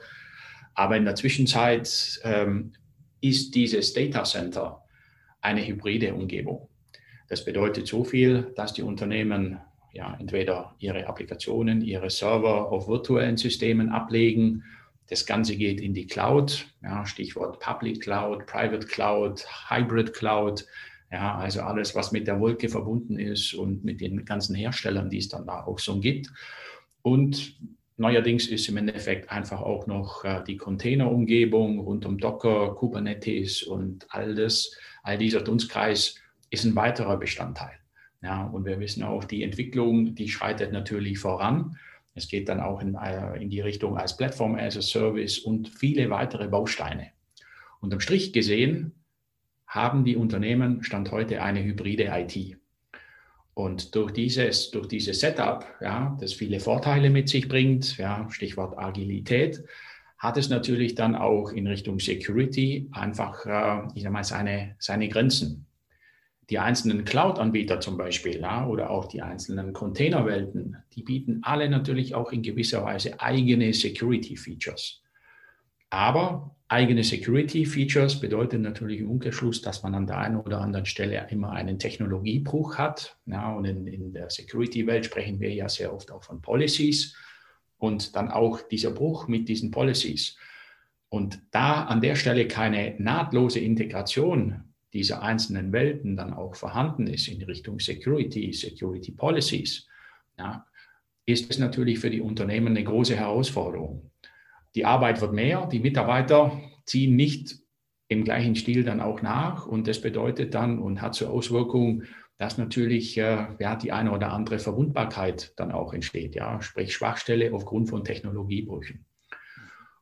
Aber 0.75 0.97
in 0.97 1.05
der 1.05 1.15
Zwischenzeit 1.15 2.21
ähm, 2.25 2.73
ist 3.21 3.55
dieses 3.55 3.93
Data 3.93 4.25
Center 4.25 4.83
eine 5.41 5.65
hybride 5.65 6.15
Umgebung. 6.15 6.69
Das 7.29 7.45
bedeutet 7.45 7.87
so 7.87 8.03
viel, 8.03 8.53
dass 8.57 8.73
die 8.73 8.83
Unternehmen 8.83 9.61
ja 9.93 10.17
entweder 10.19 10.75
ihre 10.79 11.07
Applikationen, 11.07 11.83
ihre 11.83 12.11
Server 12.11 12.73
auf 12.73 12.89
virtuellen 12.89 13.37
Systemen 13.37 13.91
ablegen. 13.91 14.65
Das 15.11 15.27
Ganze 15.27 15.57
geht 15.57 15.81
in 15.81 15.93
die 15.93 16.07
Cloud, 16.07 16.67
ja, 16.83 17.05
Stichwort 17.05 17.61
Public 17.61 18.01
Cloud, 18.01 18.47
Private 18.47 18.87
Cloud, 18.87 19.45
Hybrid 19.69 20.15
Cloud, 20.15 20.65
ja, 21.13 21.37
also 21.37 21.61
alles, 21.61 21.95
was 21.95 22.13
mit 22.13 22.27
der 22.27 22.41
Wolke 22.41 22.69
verbunden 22.69 23.19
ist 23.19 23.53
und 23.53 23.85
mit 23.85 24.01
den 24.01 24.25
ganzen 24.25 24.55
Herstellern, 24.55 25.11
die 25.11 25.19
es 25.19 25.29
dann 25.29 25.47
da 25.47 25.65
auch 25.65 25.81
so 25.81 25.99
gibt. 26.01 26.29
Und 27.03 27.61
neuerdings 27.97 28.47
ist 28.47 28.69
im 28.69 28.77
Endeffekt 28.77 29.31
einfach 29.31 29.61
auch 29.61 29.87
noch 29.87 30.25
äh, 30.25 30.43
die 30.47 30.57
Containerumgebung 30.57 31.81
rund 31.81 32.07
um 32.07 32.17
Docker, 32.17 32.75
Kubernetes 32.77 33.65
und 33.65 34.07
all 34.11 34.35
das 34.35 34.71
All 35.03 35.19
dieser 35.19 35.41
Dunstkreis 35.41 36.17
ist 36.51 36.65
ein 36.65 36.77
weiterer 36.77 37.17
Bestandteil. 37.17 37.79
Ja, 38.23 38.45
und 38.45 38.67
wir 38.67 38.81
wissen 38.81 39.03
auch, 39.03 39.25
die 39.25 39.43
Entwicklung, 39.43 40.15
die 40.15 40.29
schreitet 40.29 40.73
natürlich 40.73 41.19
voran. 41.19 41.79
Es 42.21 42.29
geht 42.29 42.49
dann 42.51 42.61
auch 42.61 42.83
in, 42.83 42.95
äh, 42.95 43.43
in 43.43 43.49
die 43.49 43.61
Richtung 43.61 43.97
als 43.97 44.17
Plattform 44.17 44.57
as 44.57 44.77
a 44.77 44.83
Service 44.83 45.39
und 45.39 45.69
viele 45.69 46.11
weitere 46.11 46.49
Bausteine. 46.49 47.13
Unterm 47.81 48.01
Strich 48.01 48.33
gesehen 48.35 48.93
haben 49.67 50.05
die 50.05 50.17
Unternehmen 50.17 50.85
Stand 50.85 51.11
heute 51.13 51.43
eine 51.43 51.65
hybride 51.65 52.11
IT. 52.13 52.59
Und 53.55 53.95
durch 53.95 54.13
dieses, 54.13 54.71
durch 54.71 54.87
dieses 54.87 55.21
Setup, 55.21 55.65
ja, 55.81 56.17
das 56.21 56.35
viele 56.35 56.61
Vorteile 56.61 57.09
mit 57.09 57.29
sich 57.31 57.49
bringt, 57.49 57.97
ja, 57.97 58.29
Stichwort 58.31 58.77
Agilität, 58.79 59.65
hat 60.19 60.37
es 60.37 60.51
natürlich 60.51 60.95
dann 60.95 61.17
auch 61.17 61.53
in 61.53 61.67
Richtung 61.67 61.99
Security 62.01 62.91
einfach, 62.93 63.47
äh, 63.47 63.89
ich 63.95 64.03
sag 64.03 64.13
mal, 64.13 64.25
seine, 64.25 64.77
seine 64.79 65.09
Grenzen. 65.09 65.67
Die 66.51 66.59
einzelnen 66.59 67.05
Cloud-Anbieter 67.05 67.79
zum 67.79 67.97
Beispiel 67.97 68.41
ja, 68.41 68.67
oder 68.67 68.91
auch 68.91 69.07
die 69.07 69.23
einzelnen 69.23 69.73
Containerwelten, 69.73 70.77
die 70.95 71.05
bieten 71.05 71.41
alle 71.43 71.71
natürlich 71.71 72.17
auch 72.17 72.33
in 72.33 72.43
gewisser 72.43 72.85
Weise 72.85 73.21
eigene 73.21 73.73
Security-Features. 73.73 75.01
Aber 75.91 76.57
eigene 76.67 77.05
Security-Features 77.05 78.19
bedeutet 78.19 78.63
natürlich 78.63 78.99
im 78.99 79.11
Umkehrschluss, 79.11 79.63
dass 79.63 79.85
man 79.85 79.95
an 79.95 80.09
der 80.09 80.19
einen 80.19 80.37
oder 80.37 80.61
anderen 80.61 80.87
Stelle 80.87 81.25
immer 81.31 81.53
einen 81.53 81.79
Technologiebruch 81.79 82.79
hat. 82.79 83.17
Ja, 83.27 83.53
und 83.53 83.65
in, 83.65 83.87
in 83.87 84.13
der 84.13 84.29
Security-Welt 84.29 85.07
sprechen 85.07 85.39
wir 85.39 85.53
ja 85.55 85.69
sehr 85.69 85.95
oft 85.95 86.11
auch 86.11 86.25
von 86.25 86.43
Policies 86.43 87.17
und 87.79 88.17
dann 88.17 88.29
auch 88.29 88.61
dieser 88.61 88.91
Bruch 88.91 89.29
mit 89.29 89.49
diesen 89.49 89.71
Policies. 89.71 90.37
Und 91.09 91.41
da 91.53 91.85
an 91.85 92.01
der 92.01 92.17
Stelle 92.17 92.47
keine 92.47 92.95
nahtlose 92.99 93.61
Integration 93.61 94.70
dieser 94.93 95.23
einzelnen 95.23 95.73
Welten 95.73 96.17
dann 96.17 96.33
auch 96.33 96.55
vorhanden 96.55 97.07
ist 97.07 97.29
in 97.29 97.43
Richtung 97.43 97.79
Security, 97.79 98.53
Security 98.53 99.13
Policies, 99.13 99.87
ja, 100.39 100.67
ist 101.27 101.51
es 101.51 101.59
natürlich 101.59 101.99
für 101.99 102.11
die 102.11 102.21
Unternehmen 102.21 102.69
eine 102.69 102.85
große 102.85 103.17
Herausforderung. 103.17 104.11
Die 104.75 104.85
Arbeit 104.85 105.21
wird 105.21 105.33
mehr, 105.33 105.67
die 105.67 105.81
Mitarbeiter 105.81 106.61
ziehen 106.87 107.17
nicht 107.17 107.59
im 108.09 108.25
gleichen 108.25 108.57
Stil 108.57 108.83
dann 108.83 109.01
auch 109.01 109.23
nach 109.23 109.67
und 109.67 109.87
das 109.87 110.01
bedeutet 110.01 110.55
dann 110.55 110.79
und 110.81 111.01
hat 111.01 111.15
zur 111.15 111.31
Auswirkung, 111.31 112.03
dass 112.39 112.59
natürlich 112.59 113.19
äh, 113.19 113.47
ja, 113.59 113.77
die 113.77 113.93
eine 113.93 114.13
oder 114.13 114.33
andere 114.33 114.59
Verwundbarkeit 114.59 115.53
dann 115.57 115.71
auch 115.71 115.93
entsteht, 115.93 116.35
ja, 116.35 116.61
sprich 116.63 116.95
Schwachstelle 116.95 117.53
aufgrund 117.53 117.91
von 117.91 118.03
Technologiebrüchen. 118.03 119.05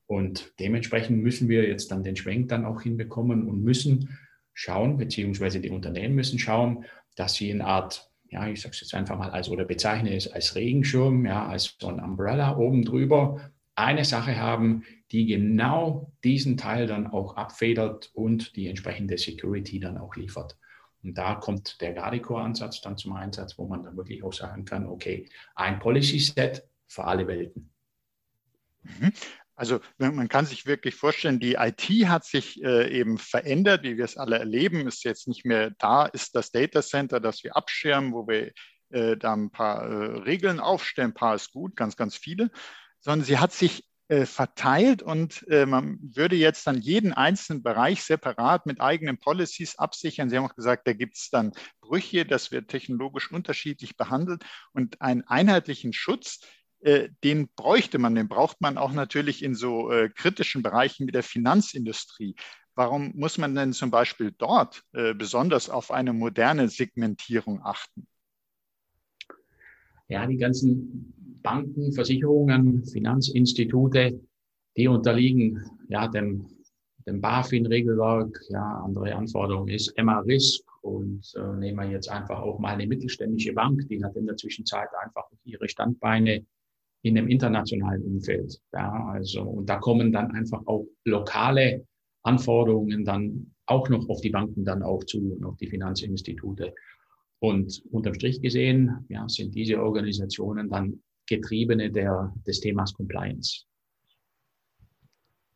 Und 0.07 0.55
dementsprechend 0.59 1.23
müssen 1.23 1.49
wir 1.51 1.69
jetzt 1.69 1.91
dann 1.91 2.03
den 2.03 2.17
Schwenk 2.17 2.49
dann 2.49 2.65
auch 2.65 2.81
hinbekommen 2.81 3.47
und 3.47 3.63
müssen 3.63 4.19
schauen, 4.59 4.97
beziehungsweise 4.97 5.61
die 5.61 5.71
Unternehmen 5.71 6.17
müssen 6.17 6.37
schauen, 6.37 6.85
dass 7.15 7.35
sie 7.35 7.53
eine 7.53 7.65
Art, 7.65 8.11
ja, 8.29 8.49
ich 8.49 8.61
sage 8.61 8.75
es 8.75 8.81
jetzt 8.81 8.93
einfach 8.93 9.17
mal 9.17 9.31
als 9.31 9.49
oder 9.49 9.65
bezeichne 9.65 10.17
es 10.17 10.27
als 10.27 10.57
Regenschirm, 10.57 11.25
ja, 11.25 11.47
als 11.47 11.77
so 11.81 11.87
ein 11.87 12.01
Umbrella 12.01 12.57
oben 12.57 12.85
drüber, 12.85 13.53
eine 13.77 14.05
Sache 14.05 14.37
haben, 14.37 14.83
die 15.13 15.27
genau 15.27 16.13
diesen 16.25 16.57
Teil 16.57 16.89
dann 16.89 17.07
auch 17.07 17.37
abfedert 17.37 18.11
und 18.15 18.57
die 18.57 18.67
entsprechende 18.67 19.17
Security 19.17 19.79
dann 19.79 19.97
auch 19.97 20.17
liefert. 20.17 20.59
Und 21.05 21.17
da 21.17 21.37
kommt 21.37 21.81
der 21.81 21.93
Gardicore-Ansatz 21.93 22.81
dann 22.81 22.97
zum 22.97 23.13
Einsatz, 23.13 23.57
wo 23.59 23.69
man 23.69 23.85
dann 23.85 23.97
wirklich 23.97 24.25
auch 24.25 24.33
sagen 24.33 24.65
kann, 24.65 24.87
okay, 24.87 25.29
ein 25.55 25.79
Policy-Set 25.79 26.69
für 26.89 27.05
alle 27.05 27.29
Welten. 27.29 27.71
Also 29.59 29.81
man 29.99 30.29
kann 30.29 30.47
sich 30.47 30.67
wirklich 30.67 30.95
vorstellen, 30.95 31.41
die 31.41 31.55
IT 31.55 31.83
hat 32.09 32.25
sich 32.25 32.63
äh, 32.63 32.97
eben 32.97 33.19
verändert, 33.19 33.83
wie 33.83 33.97
wir 33.97 34.05
es 34.05 34.17
alle 34.17 34.39
erleben, 34.39 34.87
ist 34.87 35.03
jetzt 35.03 35.27
nicht 35.27 35.45
mehr 35.45 35.71
da, 35.81 36.07
ist 36.07 36.37
das 36.37 36.53
Data 36.53 36.81
Center, 36.81 37.19
das 37.19 37.43
wir 37.43 37.57
abschirmen, 37.57 38.13
wo 38.13 38.29
wir 38.29 38.53
äh, 38.91 39.17
da 39.17 39.33
ein 39.33 39.51
paar 39.51 39.83
äh, 39.83 40.19
Regeln 40.21 40.61
aufstellen, 40.61 41.11
ein 41.11 41.15
paar 41.15 41.35
ist 41.35 41.51
gut, 41.51 41.75
ganz, 41.75 41.97
ganz 41.97 42.15
viele, 42.17 42.53
sondern 43.01 43.27
sie 43.27 43.39
hat 43.39 43.53
sich 43.53 43.85
äh, 44.07 44.27
verteilt 44.27 45.03
und 45.03 45.45
äh, 45.49 45.67
man 45.67 45.99
würde 46.01 46.37
jetzt 46.37 46.67
dann 46.69 46.81
jeden 46.81 47.13
einzelnen 47.13 47.65
Bereich 47.65 48.05
separat 48.05 48.65
mit 48.65 48.81
eigenen 48.81 49.19
Policies 49.19 49.77
absichern. 49.77 50.31
Sie 50.31 50.39
haben 50.39 50.47
auch 50.47 50.55
gesagt, 50.55 50.87
da 50.87 50.93
gibt 50.93 51.17
es 51.17 51.31
dann 51.31 51.53
Brüche, 51.81 52.25
das 52.25 52.53
wird 52.53 52.69
technologisch 52.69 53.31
unterschiedlich 53.31 53.97
behandelt. 53.97 54.45
Und 54.73 55.03
einen 55.03 55.25
einheitlichen 55.25 55.93
Schutz, 55.93 56.41
äh, 56.81 57.09
den 57.25 57.49
bräuchte 57.57 57.99
man, 57.99 58.15
den 58.15 58.29
braucht 58.29 58.61
man 58.61 58.79
auch 58.79 58.93
natürlich 58.93 59.43
in 59.43 59.55
so 59.55 59.91
äh, 59.91 60.09
kritischen 60.09 60.63
Bereichen 60.63 61.07
wie 61.07 61.13
der 61.13 61.23
Finanzindustrie. 61.23 62.37
Warum 62.75 63.13
muss 63.17 63.39
man 63.39 63.55
denn 63.57 63.73
zum 63.73 63.91
Beispiel 63.91 64.33
dort 64.39 64.85
äh, 64.93 65.13
besonders 65.13 65.69
auf 65.69 65.91
eine 65.91 66.13
moderne 66.13 66.69
Segmentierung 66.69 67.61
achten? 67.65 68.07
Ja, 70.07 70.27
die 70.27 70.37
ganzen 70.37 71.13
Banken, 71.43 71.93
Versicherungen, 71.93 72.85
Finanzinstitute, 72.85 74.21
die 74.77 74.89
unterliegen 74.89 75.61
ja 75.89 76.07
dem, 76.07 76.47
dem 77.07 77.21
BaFin-Regelwerk. 77.21 78.39
Ja, 78.49 78.83
andere 78.85 79.15
Anforderung 79.15 79.67
ist 79.67 79.93
MA-Risk 79.99 80.63
und 80.83 81.33
äh, 81.37 81.57
nehmen 81.57 81.79
wir 81.79 81.91
jetzt 81.91 82.09
einfach 82.09 82.39
auch 82.39 82.61
mal 82.61 82.75
eine 82.75 82.87
mittelständische 82.87 83.53
Bank, 83.53 83.89
die 83.89 84.03
hat 84.05 84.15
in 84.15 84.27
der 84.27 84.37
Zwischenzeit 84.37 84.89
einfach 85.03 85.29
ihre 85.45 85.69
Standbeine 85.69 86.47
in 87.09 87.19
einem 87.19 87.29
internationalen 87.29 88.03
Umfeld. 88.03 88.61
Ja, 88.73 89.11
also, 89.13 89.43
und 89.43 89.69
da 89.69 89.79
kommen 89.79 90.13
dann 90.13 90.31
einfach 90.33 90.61
auch 90.67 90.87
lokale 91.05 91.87
Anforderungen 92.23 93.05
dann 93.05 93.55
auch 93.67 93.89
noch 93.89 94.09
auf 94.09 94.21
die 94.21 94.31
Banken 94.31 94.65
dann 94.65 94.83
auch 94.83 95.05
zu 95.05 95.35
und 95.35 95.45
auf 95.45 95.57
die 95.57 95.69
Finanzinstitute. 95.69 96.75
Und 97.41 97.83
unterm 97.91 98.15
Strich 98.15 98.43
gesehen, 98.43 99.07
ja, 99.09 99.29
sind 99.29 99.55
diese 99.55 99.81
Organisationen 99.83 100.69
dann 100.69 101.03
Getriebene 101.27 101.91
der, 101.91 102.35
des 102.47 102.61
Themas 102.61 102.93
Compliance. 102.95 103.65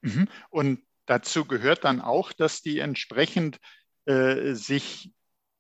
Mhm. 0.03 0.29
Und 0.51 0.81
dazu 1.07 1.45
gehört 1.45 1.85
dann 1.85 2.01
auch, 2.01 2.33
dass 2.33 2.63
die 2.63 2.79
entsprechend 2.79 3.59
äh, 4.05 4.55
sich 4.55 5.11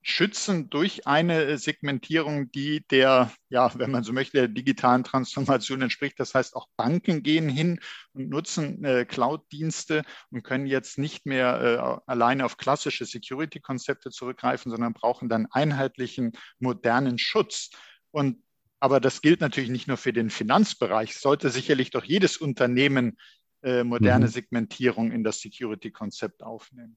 schützen 0.02 0.68
durch 0.68 1.06
eine 1.06 1.56
Segmentierung, 1.58 2.50
die 2.50 2.84
der, 2.88 3.32
ja, 3.48 3.70
wenn 3.76 3.92
man 3.92 4.02
so 4.02 4.12
möchte, 4.12 4.38
der 4.38 4.48
digitalen 4.48 5.04
Transformation 5.04 5.80
entspricht. 5.80 6.18
Das 6.18 6.34
heißt, 6.34 6.56
auch 6.56 6.68
Banken 6.76 7.22
gehen 7.22 7.48
hin 7.48 7.80
und 8.12 8.28
nutzen 8.28 8.84
äh, 8.84 9.04
Cloud-Dienste 9.04 10.02
und 10.30 10.42
können 10.42 10.66
jetzt 10.66 10.98
nicht 10.98 11.24
mehr 11.24 12.02
äh, 12.06 12.10
alleine 12.10 12.44
auf 12.44 12.56
klassische 12.56 13.04
Security-Konzepte 13.04 14.10
zurückgreifen, 14.10 14.70
sondern 14.70 14.92
brauchen 14.92 15.28
dann 15.28 15.46
einheitlichen, 15.50 16.32
modernen 16.58 17.18
Schutz. 17.18 17.70
Und 18.10 18.42
aber 18.80 18.98
das 18.98 19.22
gilt 19.22 19.40
natürlich 19.40 19.70
nicht 19.70 19.86
nur 19.86 19.96
für 19.96 20.12
den 20.12 20.28
Finanzbereich. 20.28 21.16
Sollte 21.16 21.50
sicherlich 21.50 21.90
doch 21.90 22.02
jedes 22.02 22.36
Unternehmen 22.36 23.16
äh, 23.62 23.84
moderne 23.84 24.26
mhm. 24.26 24.30
Segmentierung 24.30 25.12
in 25.12 25.22
das 25.22 25.38
Security-Konzept 25.40 26.42
aufnehmen. 26.42 26.96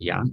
Ja, 0.00 0.24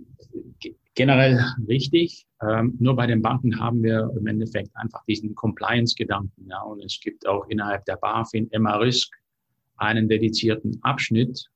generell 0.95 1.43
richtig. 1.67 2.25
Ähm, 2.41 2.77
nur 2.79 2.95
bei 2.95 3.05
den 3.05 3.21
Banken 3.21 3.59
haben 3.59 3.83
wir 3.83 4.09
im 4.17 4.25
Endeffekt 4.25 4.73
einfach 4.75 5.03
diesen 5.05 5.35
Compliance-Gedanken. 5.35 6.47
Ja, 6.49 6.61
und 6.61 6.81
es 6.81 6.99
gibt 7.01 7.27
auch 7.27 7.45
innerhalb 7.49 7.83
der 7.83 7.97
BaFin 7.97 8.49
MA-Risk 8.57 9.13
einen 9.75 10.07
dedizierten 10.07 10.79
Abschnitt, 10.83 11.49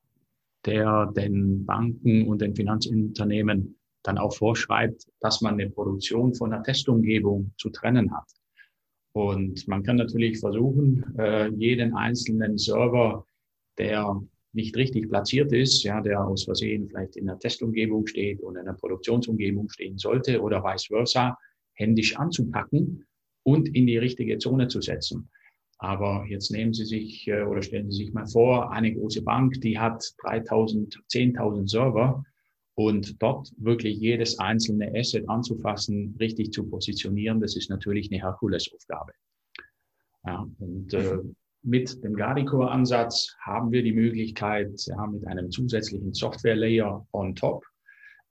der 0.66 1.12
den 1.16 1.66
Banken 1.66 2.28
und 2.28 2.42
den 2.42 2.54
Finanzunternehmen 2.54 3.78
dann 4.04 4.18
auch 4.18 4.36
vorschreibt, 4.36 5.08
dass 5.22 5.40
man 5.40 5.54
eine 5.54 5.70
Produktion 5.70 6.34
von 6.36 6.52
einer 6.52 6.64
Testumgebung 6.64 7.54
zu 7.58 7.70
trennen 7.70 8.14
hat. 8.14 8.28
Und 9.14 9.66
man 9.70 9.84
kann 9.84 9.96
natürlich 9.96 10.40
versuchen, 10.40 11.18
äh, 11.18 11.48
jeden 11.50 11.96
einzelnen 11.96 12.58
Server, 12.58 13.26
der 13.78 14.22
nicht 14.54 14.76
richtig 14.76 15.10
platziert 15.10 15.52
ist, 15.54 15.84
ja, 15.84 16.02
der 16.02 16.26
aus 16.26 16.44
Versehen 16.44 16.88
vielleicht 16.88 17.16
in 17.16 17.26
der 17.26 17.40
Testumgebung 17.40 18.08
steht 18.08 18.42
und 18.42 18.58
in 18.58 18.66
der 18.66 18.74
Produktionsumgebung 18.74 19.70
stehen 19.70 19.98
sollte 19.98 20.42
oder 20.42 20.64
vice 20.64 20.88
versa, 20.88 21.38
händisch 21.74 22.18
anzupacken 22.18 23.06
und 23.44 23.70
in 23.70 23.88
die 23.88 23.98
richtige 23.98 24.38
Zone 24.38 24.68
zu 24.68 24.82
setzen. 24.82 25.30
Aber 25.78 26.26
jetzt 26.28 26.52
nehmen 26.52 26.74
Sie 26.74 26.86
sich 26.86 27.28
äh, 27.28 27.42
oder 27.42 27.62
stellen 27.64 27.90
Sie 27.90 28.04
sich 28.04 28.14
mal 28.14 28.28
vor, 28.28 28.72
eine 28.72 28.94
große 28.94 29.24
Bank, 29.24 29.60
die 29.62 29.80
hat 29.80 30.04
3000, 30.24 31.02
10.000 31.12 31.68
Server 31.68 32.24
und 32.76 33.22
dort 33.22 33.52
wirklich 33.58 33.98
jedes 33.98 34.38
einzelne 34.38 34.94
Asset 34.96 35.28
anzufassen, 35.28 36.16
richtig 36.20 36.52
zu 36.52 36.70
positionieren, 36.70 37.40
das 37.40 37.56
ist 37.56 37.70
natürlich 37.70 38.12
eine 38.12 38.22
Herkulesaufgabe. 38.22 39.14
Ja, 40.26 40.48
und 40.60 40.94
äh, 40.94 41.18
mit 41.64 42.04
dem 42.04 42.16
Guardicore-Ansatz 42.16 43.36
haben 43.42 43.72
wir 43.72 43.84
die 43.84 43.94
Möglichkeit, 43.94 44.72
ja, 44.86 45.06
mit 45.08 45.26
einem 45.28 45.52
zusätzlichen 45.52 46.14
Software-Layer 46.14 47.06
on 47.12 47.36
top, 47.36 47.64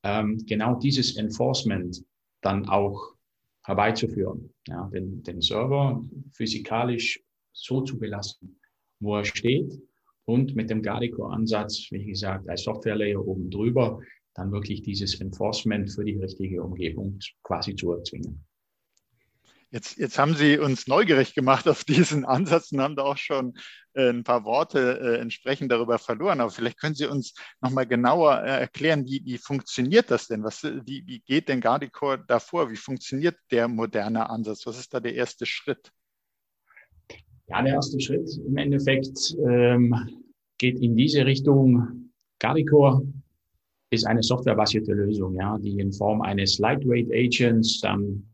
ähm, 0.03 0.39
genau 0.47 0.75
dieses 0.77 1.17
Enforcement 1.17 2.03
dann 2.43 2.69
auch 2.69 3.15
herbeizuführen. 3.65 4.53
Ja, 4.67 4.89
den, 4.93 5.23
den 5.23 5.41
Server 5.41 6.03
physikalisch 6.33 7.21
so 7.53 7.83
zu 7.83 7.99
belassen, 7.99 8.59
wo 9.01 9.17
er 9.17 9.25
steht 9.25 9.81
und 10.25 10.55
mit 10.55 10.71
dem 10.71 10.83
Guardicore-Ansatz, 10.83 11.89
wie 11.91 12.05
gesagt, 12.05 12.49
als 12.49 12.63
Software-Layer 12.63 13.27
oben 13.27 13.51
drüber, 13.51 14.01
dann 14.35 14.53
wirklich 14.53 14.83
dieses 14.83 15.21
Enforcement 15.21 15.91
für 15.91 16.05
die 16.05 16.17
richtige 16.17 16.63
Umgebung 16.63 17.19
quasi 17.43 17.75
zu 17.75 17.93
erzwingen. 17.93 18.45
Jetzt, 19.73 19.99
jetzt 19.99 20.19
haben 20.19 20.35
Sie 20.35 20.59
uns 20.59 20.89
neugierig 20.89 21.33
gemacht 21.35 21.69
auf 21.69 21.85
diesen 21.85 22.25
Ansatz 22.25 22.73
und 22.73 22.81
haben 22.81 22.97
da 22.97 23.05
auch 23.05 23.17
schon 23.17 23.55
äh, 23.95 24.11
ein 24.11 24.25
paar 24.25 24.45
Worte 24.45 24.99
äh, 25.01 25.21
entsprechend 25.21 25.71
darüber 25.71 25.99
verloren. 25.99 26.41
Aber 26.41 26.51
vielleicht 26.51 26.81
können 26.81 26.97
Sie 26.97 27.07
uns 27.07 27.35
nochmal 27.61 27.87
genauer 27.87 28.43
äh, 28.43 28.61
erklären, 28.61 29.07
wie, 29.07 29.23
wie 29.25 29.39
funktioniert 29.39 30.11
das 30.11 30.27
denn? 30.27 30.43
Was, 30.43 30.65
wie, 30.65 31.07
wie 31.07 31.21
geht 31.21 31.49
denn 31.49 31.61
Gardicore 31.61 32.25
davor? 32.27 32.71
Wie 32.71 32.77
funktioniert 32.77 33.37
der 33.53 33.69
moderne 33.69 34.29
Ansatz? 34.29 34.67
Was 34.67 34.79
ist 34.79 34.93
da 34.93 34.99
der 34.99 35.15
erste 35.15 35.47
Schritt? 35.47 35.93
Ja, 37.47 37.63
der 37.63 37.75
erste 37.75 38.01
Schritt 38.01 38.29
im 38.45 38.57
Endeffekt 38.57 39.37
ähm, 39.45 39.95
geht 40.59 40.81
in 40.81 40.97
diese 40.97 41.25
Richtung. 41.25 42.11
Gardicore 42.41 43.07
ist 43.91 44.07
eine 44.07 44.23
softwarebasierte 44.23 44.93
Lösung, 44.93 45.35
ja, 45.35 45.59
die 45.59 45.79
in 45.79 45.93
Form 45.93 46.23
eines 46.23 46.59
Lightweight 46.59 47.11
Agents 47.13 47.81
dann 47.81 48.31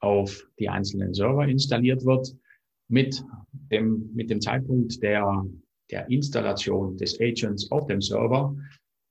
auf 0.00 0.46
die 0.58 0.68
einzelnen 0.68 1.14
Server 1.14 1.46
installiert 1.46 2.04
wird. 2.04 2.34
Mit 2.88 3.22
dem, 3.70 4.10
mit 4.14 4.30
dem 4.30 4.40
Zeitpunkt 4.40 5.02
der, 5.02 5.44
der 5.90 6.08
Installation 6.10 6.96
des 6.96 7.20
Agents 7.20 7.70
auf 7.70 7.86
dem 7.86 8.00
Server 8.00 8.56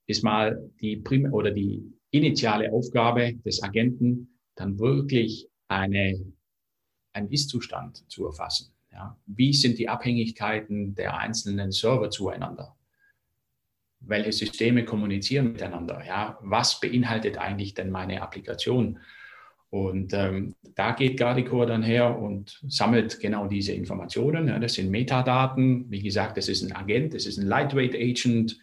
ist 0.08 0.24
mal 0.24 0.70
die 0.82 0.98
prim 0.98 1.32
oder 1.32 1.52
die 1.52 1.84
initiale 2.12 2.72
Aufgabe 2.74 3.36
des 3.46 3.62
Agenten, 3.64 4.40
dann 4.56 4.80
wirklich 4.80 5.48
eine, 5.68 6.20
ein 7.14 7.30
Ist-Zustand 7.30 8.04
zu 8.12 8.26
erfassen. 8.26 8.74
Ja. 8.92 9.18
Wie 9.28 9.54
sind 9.54 9.78
die 9.78 9.88
Abhängigkeiten 9.88 10.96
der 10.96 11.18
einzelnen 11.18 11.72
Server 11.72 12.10
zueinander? 12.10 12.76
welche 14.02 14.32
Systeme 14.32 14.86
kommunizieren 14.86 15.52
miteinander, 15.52 16.04
ja, 16.06 16.38
was 16.42 16.80
beinhaltet 16.80 17.38
eigentlich 17.38 17.74
denn 17.74 17.92
meine 17.92 18.22
Applikation? 18.22 19.00
Und 19.72 20.14
ähm, 20.14 20.56
da 20.76 20.94
geht 20.94 21.18
Guardicore 21.18 21.68
dann 21.68 21.84
her 21.84 22.18
und 22.18 22.60
sammelt 22.68 23.20
genau 23.20 23.48
diese 23.48 23.74
Informationen. 23.74 24.48
Ja, 24.48 24.58
das 24.58 24.74
sind 24.74 24.90
Metadaten. 24.90 25.86
Wie 25.92 26.02
gesagt, 26.02 26.38
das 26.38 26.48
ist 26.48 26.64
ein 26.64 26.76
Agent, 26.76 27.14
das 27.14 27.26
ist 27.26 27.38
ein 27.38 27.48
Lightweight 27.48 27.94
Agent. 27.94 28.58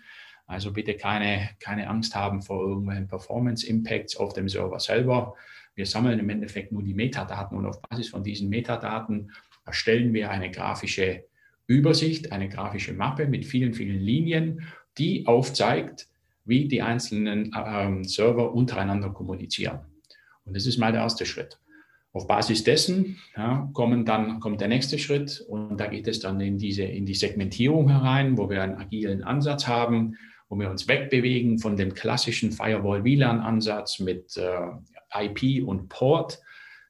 Also 0.46 0.72
bitte 0.72 0.94
keine, 0.94 1.50
keine 1.60 1.88
Angst 1.88 2.14
haben 2.14 2.42
vor 2.42 2.66
irgendwelchen 2.66 3.08
Performance 3.08 3.66
Impacts 3.66 4.16
auf 4.16 4.32
dem 4.32 4.48
Server 4.48 4.80
selber. 4.80 5.34
Wir 5.75 5.86
sammeln 5.86 6.18
im 6.18 6.30
Endeffekt 6.30 6.72
nur 6.72 6.82
die 6.82 6.94
Metadaten 6.94 7.56
und 7.56 7.66
auf 7.66 7.80
Basis 7.82 8.08
von 8.08 8.25
diesen 8.25 8.48
Metadaten 8.48 9.32
erstellen 9.64 10.12
wir 10.12 10.30
eine 10.30 10.50
grafische 10.50 11.25
Übersicht, 11.66 12.32
eine 12.32 12.48
grafische 12.48 12.94
Mappe 12.94 13.26
mit 13.26 13.44
vielen, 13.44 13.75
vielen 13.75 14.00
Linien, 14.00 14.62
die 14.98 15.26
aufzeigt, 15.26 16.08
wie 16.44 16.68
die 16.68 16.80
einzelnen 16.80 17.52
ähm, 17.56 18.04
Server 18.04 18.54
untereinander 18.54 19.10
kommunizieren. 19.10 19.80
Und 20.46 20.56
das 20.56 20.66
ist 20.66 20.78
mal 20.78 20.92
der 20.92 21.02
erste 21.02 21.26
Schritt. 21.26 21.58
Auf 22.12 22.26
Basis 22.26 22.64
dessen 22.64 23.18
ja, 23.36 23.68
kommen 23.74 24.06
dann, 24.06 24.40
kommt 24.40 24.62
der 24.62 24.68
nächste 24.68 24.98
Schritt 24.98 25.44
und 25.48 25.76
da 25.76 25.86
geht 25.86 26.08
es 26.08 26.20
dann 26.20 26.40
in, 26.40 26.56
diese, 26.56 26.84
in 26.84 27.04
die 27.04 27.14
Segmentierung 27.14 27.90
herein, 27.90 28.38
wo 28.38 28.48
wir 28.48 28.62
einen 28.62 28.76
agilen 28.76 29.22
Ansatz 29.22 29.66
haben, 29.66 30.16
wo 30.48 30.58
wir 30.58 30.70
uns 30.70 30.88
wegbewegen 30.88 31.58
von 31.58 31.76
dem 31.76 31.92
klassischen 31.92 32.52
Firewall-WLAN-Ansatz 32.52 34.00
mit 34.00 34.34
äh, 34.38 35.24
IP 35.24 35.66
und 35.66 35.88
Port. 35.88 36.40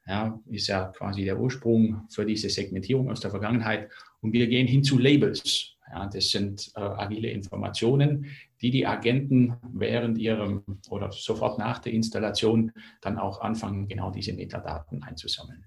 Ja, 0.07 0.39
ist 0.49 0.69
ja 0.69 0.93
quasi 0.97 1.25
der 1.25 1.41
Ursprung 1.41 2.07
für 2.09 2.25
diese 2.25 2.49
Segmentierung 2.49 3.11
aus 3.11 3.19
der 3.19 3.33
Vergangenheit. 3.33 3.89
Und 4.21 4.33
wir 4.33 4.47
gehen 4.47 4.69
hin 4.69 4.85
zu 4.85 4.99
Labels. 4.99 5.76
Ja, 5.91 6.07
das 6.07 6.31
sind 6.31 6.73
äh, 6.75 6.81
agile 6.81 7.31
Informationen, 7.31 8.27
die 8.61 8.71
die 8.71 8.87
Agenten 8.87 9.57
während 9.73 10.19
ihrem 10.19 10.65
oder 10.91 11.13
sofort 11.13 11.59
nach 11.59 11.79
der 11.79 11.93
Installation 11.93 12.73
dann 13.01 13.19
auch 13.19 13.41
anfangen, 13.41 13.87
genau 13.87 14.11
diese 14.11 14.33
Metadaten 14.33 15.03
einzusammeln. 15.03 15.65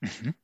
Mhm. 0.00 0.34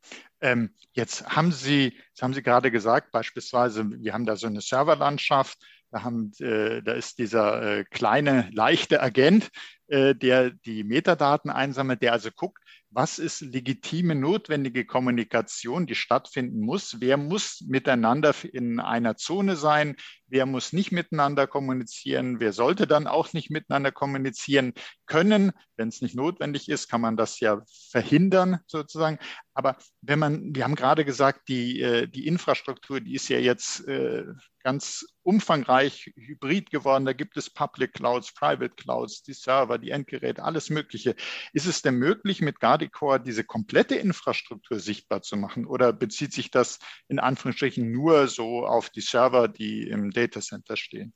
Ähm, 0.40 0.70
jetzt 0.92 1.28
haben 1.28 1.52
Sie, 1.52 1.96
jetzt 2.08 2.22
haben 2.22 2.34
Sie 2.34 2.42
gerade 2.42 2.70
gesagt, 2.70 3.12
beispielsweise, 3.12 3.88
wir 3.88 4.12
haben 4.12 4.26
da 4.26 4.36
so 4.36 4.46
eine 4.46 4.60
Serverlandschaft, 4.60 5.58
da, 5.90 6.02
haben, 6.02 6.32
äh, 6.40 6.82
da 6.82 6.92
ist 6.92 7.18
dieser 7.18 7.78
äh, 7.78 7.84
kleine, 7.84 8.50
leichte 8.52 9.00
Agent, 9.00 9.50
äh, 9.86 10.14
der 10.14 10.50
die 10.50 10.82
Metadaten 10.82 11.50
einsammelt, 11.50 12.02
der 12.02 12.12
also 12.12 12.30
guckt, 12.34 12.58
was 12.94 13.18
ist 13.18 13.40
legitime, 13.40 14.14
notwendige 14.14 14.84
Kommunikation, 14.84 15.86
die 15.86 15.96
stattfinden 15.96 16.60
muss? 16.60 17.00
Wer 17.00 17.16
muss 17.16 17.60
miteinander 17.66 18.32
in 18.52 18.78
einer 18.78 19.16
Zone 19.16 19.56
sein? 19.56 19.96
Wer 20.34 20.46
muss 20.46 20.72
nicht 20.72 20.90
miteinander 20.90 21.46
kommunizieren? 21.46 22.40
Wer 22.40 22.52
sollte 22.52 22.88
dann 22.88 23.06
auch 23.06 23.32
nicht 23.34 23.50
miteinander 23.50 23.92
kommunizieren 23.92 24.72
können? 25.06 25.52
Wenn 25.76 25.90
es 25.90 26.02
nicht 26.02 26.16
notwendig 26.16 26.68
ist, 26.68 26.88
kann 26.88 27.00
man 27.00 27.16
das 27.16 27.38
ja 27.38 27.62
verhindern 27.92 28.58
sozusagen. 28.66 29.20
Aber 29.54 29.76
wenn 30.00 30.18
man, 30.18 30.52
wir 30.52 30.64
haben 30.64 30.74
gerade 30.74 31.04
gesagt, 31.04 31.46
die, 31.46 31.80
äh, 31.80 32.08
die 32.08 32.26
Infrastruktur, 32.26 33.00
die 33.00 33.14
ist 33.14 33.28
ja 33.28 33.38
jetzt 33.38 33.86
äh, 33.86 34.24
ganz 34.64 35.06
umfangreich 35.22 36.10
hybrid 36.16 36.70
geworden. 36.70 37.04
Da 37.04 37.12
gibt 37.12 37.36
es 37.36 37.50
Public 37.50 37.92
Clouds, 37.92 38.32
Private 38.34 38.74
Clouds, 38.74 39.22
die 39.22 39.34
Server, 39.34 39.78
die 39.78 39.90
Endgeräte, 39.90 40.42
alles 40.42 40.70
Mögliche. 40.70 41.14
Ist 41.52 41.66
es 41.66 41.82
denn 41.82 41.96
möglich, 41.96 42.40
mit 42.40 42.60
Guardicore 42.60 43.20
diese 43.20 43.44
komplette 43.44 43.94
Infrastruktur 43.94 44.80
sichtbar 44.80 45.22
zu 45.22 45.36
machen? 45.36 45.66
Oder 45.66 45.92
bezieht 45.92 46.32
sich 46.32 46.50
das 46.50 46.78
in 47.08 47.18
Anführungsstrichen 47.18 47.92
nur 47.92 48.26
so 48.26 48.66
auf 48.66 48.90
die 48.90 49.02
Server, 49.02 49.48
die 49.48 49.82
im 49.88 50.10
Data 50.10 50.23
Center 50.30 50.76
stehen? 50.76 51.12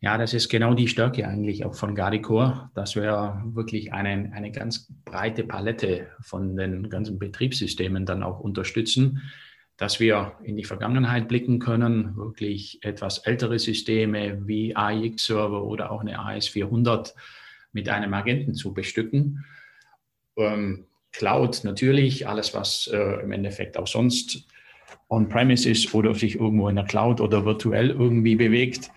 Ja, 0.00 0.16
das 0.16 0.32
ist 0.32 0.48
genau 0.48 0.74
die 0.74 0.86
Stärke 0.86 1.26
eigentlich 1.26 1.64
auch 1.64 1.74
von 1.74 1.94
Guardicore, 1.96 2.70
dass 2.74 2.94
wir 2.94 3.42
wirklich 3.46 3.92
eine, 3.92 4.32
eine 4.32 4.52
ganz 4.52 4.92
breite 5.04 5.42
Palette 5.42 6.08
von 6.20 6.56
den 6.56 6.88
ganzen 6.88 7.18
Betriebssystemen 7.18 8.06
dann 8.06 8.22
auch 8.22 8.38
unterstützen 8.38 9.22
dass 9.78 10.00
wir 10.00 10.36
in 10.42 10.56
die 10.56 10.64
Vergangenheit 10.64 11.28
blicken 11.28 11.60
können, 11.60 12.16
wirklich 12.16 12.80
etwas 12.82 13.18
ältere 13.18 13.60
Systeme 13.60 14.46
wie 14.46 14.74
AIX-Server 14.74 15.64
oder 15.64 15.92
auch 15.92 16.00
eine 16.00 16.18
AS400 16.18 17.14
mit 17.72 17.88
einem 17.88 18.12
Agenten 18.12 18.54
zu 18.54 18.74
bestücken. 18.74 19.44
Ähm, 20.36 20.86
Cloud 21.12 21.62
natürlich, 21.62 22.26
alles, 22.26 22.54
was 22.54 22.88
äh, 22.92 23.22
im 23.22 23.30
Endeffekt 23.30 23.78
auch 23.78 23.86
sonst 23.86 24.48
on-premise 25.08 25.68
ist 25.68 25.94
oder 25.94 26.14
sich 26.14 26.36
irgendwo 26.36 26.68
in 26.68 26.76
der 26.76 26.84
Cloud 26.84 27.20
oder 27.20 27.44
virtuell 27.44 27.90
irgendwie 27.90 28.36
bewegt. 28.36 28.90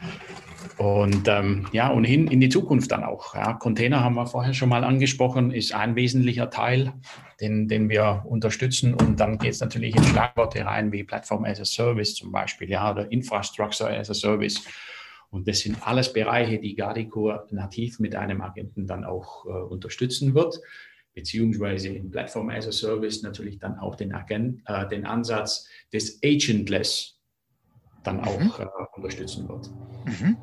Und 0.78 1.28
ähm, 1.28 1.68
ja, 1.74 1.90
und 1.90 2.06
hin 2.06 2.28
in 2.28 2.42
die 2.42 2.50
Zukunft 2.50 2.92
dann 2.92 3.04
auch. 3.04 3.36
Ja. 3.36 3.54
Container 3.54 4.04
haben 4.04 4.16
wir 4.16 4.26
vorher 4.26 4.54
schon 4.54 4.70
mal 4.70 4.84
angesprochen, 4.84 5.52
ist 5.52 5.76
ein 5.76 5.96
wesentlicher 5.96 6.50
Teil, 6.50 6.94
den, 7.40 7.68
den 7.68 7.88
wir 7.90 8.24
unterstützen. 8.26 8.94
Und 8.94 9.20
dann 9.20 9.38
geht 9.38 9.52
es 9.52 9.60
natürlich 9.60 9.96
in 9.96 10.04
Schlagworte 10.04 10.66
rein 10.66 10.92
wie 10.92 11.04
Platform 11.04 11.46
as 11.46 11.60
a 11.60 11.66
Service 11.66 12.16
zum 12.16 12.32
Beispiel, 12.32 12.70
ja, 12.70 12.92
oder 12.92 13.12
Infrastructure 13.12 13.96
as 13.96 14.10
a 14.10 14.14
Service. 14.14 14.64
Und 15.30 15.48
das 15.48 15.60
sind 15.60 15.78
alles 15.88 16.12
Bereiche, 16.12 16.60
die 16.60 16.76
Guardicore 16.76 17.48
nativ 17.52 18.00
mit 18.00 18.16
einem 18.16 18.42
Agenten 18.42 18.88
dann 18.88 19.06
auch 19.06 19.46
äh, 19.46 19.50
unterstützen 19.50 20.34
wird, 20.34 20.60
beziehungsweise 21.14 21.90
in 21.90 22.10
Platform 22.12 22.50
as 22.50 22.68
a 22.68 22.72
Service 22.72 23.22
natürlich 23.22 23.60
dann 23.60 23.78
auch 23.78 23.96
den, 23.96 24.14
Agent, 24.14 24.62
äh, 24.66 24.88
den 24.88 25.06
Ansatz 25.06 25.68
des 25.92 26.20
Agentless 26.24 27.20
dann 28.04 28.22
auch 28.22 28.40
mhm. 28.40 28.52
äh, 28.60 28.66
unterstützen 28.96 29.48
wird. 29.48 29.70
Mhm. 30.06 30.38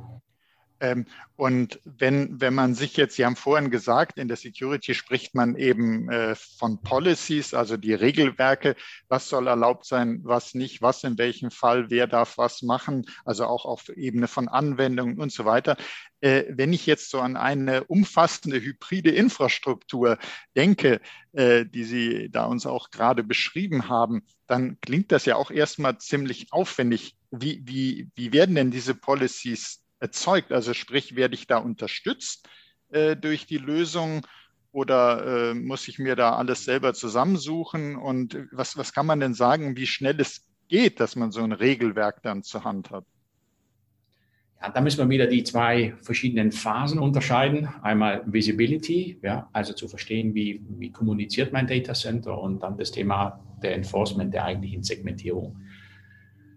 Ähm, 0.81 1.07
und 1.37 1.81
wenn, 1.85 2.41
wenn 2.41 2.55
man 2.55 2.75
sich 2.75 2.97
jetzt, 2.97 3.17
Sie 3.17 3.25
haben 3.25 3.37
vorhin 3.37 3.71
gesagt, 3.71 4.19
in 4.19 4.29
der 4.29 4.37
Security 4.37 4.95
spricht 4.95 5.35
man 5.35 5.57
eben 5.57 6.09
äh, 6.11 6.35
von 6.35 6.81
Policies, 6.81 7.55
also 7.55 7.77
die 7.77 7.95
Regelwerke, 7.95 8.77
was 9.09 9.29
soll 9.29 9.47
erlaubt 9.47 9.87
sein, 9.87 10.21
was 10.25 10.55
nicht, 10.55 10.83
was 10.83 11.05
in 11.05 11.19
welchem 11.19 11.51
Fall, 11.51 11.91
wer 11.91 12.07
darf 12.07 12.39
was 12.39 12.63
machen, 12.63 13.07
also 13.25 13.47
auch 13.47 13.65
auf 13.65 13.89
Ebene 13.89 14.29
von 14.29 14.49
Anwendungen 14.49 15.21
und 15.21 15.33
so 15.33 15.45
weiter. 15.45 15.77
Äh, 16.21 16.45
wenn 16.49 16.73
ich 16.73 16.87
jetzt 16.87 17.11
so 17.11 17.21
an 17.21 17.37
eine 17.37 17.85
umfassende 17.85 18.61
hybride 18.61 19.11
Infrastruktur 19.11 20.19
denke, 20.57 21.01
äh, 21.33 21.65
die 21.67 21.85
Sie 21.85 22.31
da 22.31 22.45
uns 22.47 22.67
auch 22.67 22.91
gerade 22.91 23.23
beschrieben 23.23 23.89
haben, 23.89 24.23
dann 24.47 24.79
klingt 24.81 25.13
das 25.13 25.25
ja 25.25 25.37
auch 25.37 25.51
erstmal 25.51 25.99
ziemlich 25.99 26.53
aufwendig. 26.53 27.17
Wie, 27.31 27.61
wie, 27.65 28.09
wie 28.15 28.33
werden 28.33 28.55
denn 28.55 28.71
diese 28.71 28.95
Policies 28.95 29.83
erzeugt? 30.01 30.53
Also 30.53 30.75
sprich, 30.75 31.17
werde 31.17 31.35
ich 31.35 31.47
da 31.47 31.59
unterstützt 31.59 32.49
äh, 32.91 33.17
durch 33.17 33.47
die 33.47 33.59
Lösung 33.59 34.27
oder 34.73 35.51
äh, 35.51 35.55
muss 35.55 35.89
ich 35.89 35.99
mir 35.99 36.17
da 36.17 36.37
alles 36.37 36.65
selber 36.65 36.95
zusammensuchen? 36.95 37.97
Und 37.97 38.37
was, 38.53 38.77
was 38.77 38.93
kann 38.93 39.07
man 39.07 39.21
denn 39.21 39.35
sagen, 39.35 39.77
wie 39.77 39.87
schnell 39.87 40.21
es 40.21 40.47
geht, 40.69 41.01
dass 41.01 41.17
man 41.17 41.31
so 41.31 41.43
ein 41.43 41.53
Regelwerk 41.53 42.23
dann 42.23 42.43
zur 42.43 42.65
Hand 42.65 42.91
hat? 42.91 43.05
Ja, 44.61 44.71
da 44.71 44.81
müssen 44.81 44.99
wir 44.99 45.09
wieder 45.09 45.29
die 45.29 45.45
zwei 45.45 45.95
verschiedenen 46.03 46.51
Phasen 46.51 46.99
unterscheiden. 46.99 47.69
Einmal 47.83 48.25
Visibility, 48.27 49.19
ja, 49.23 49.49
also 49.53 49.73
zu 49.73 49.87
verstehen, 49.87 50.35
wie, 50.35 50.61
wie 50.79 50.91
kommuniziert 50.91 51.53
mein 51.53 51.69
Data 51.69 51.95
Center 51.95 52.41
und 52.41 52.61
dann 52.63 52.77
das 52.77 52.91
Thema 52.91 53.41
der 53.63 53.75
Enforcement 53.77 54.35
der 54.35 54.45
eigentlichen 54.45 54.83
Segmentierung. 54.83 55.61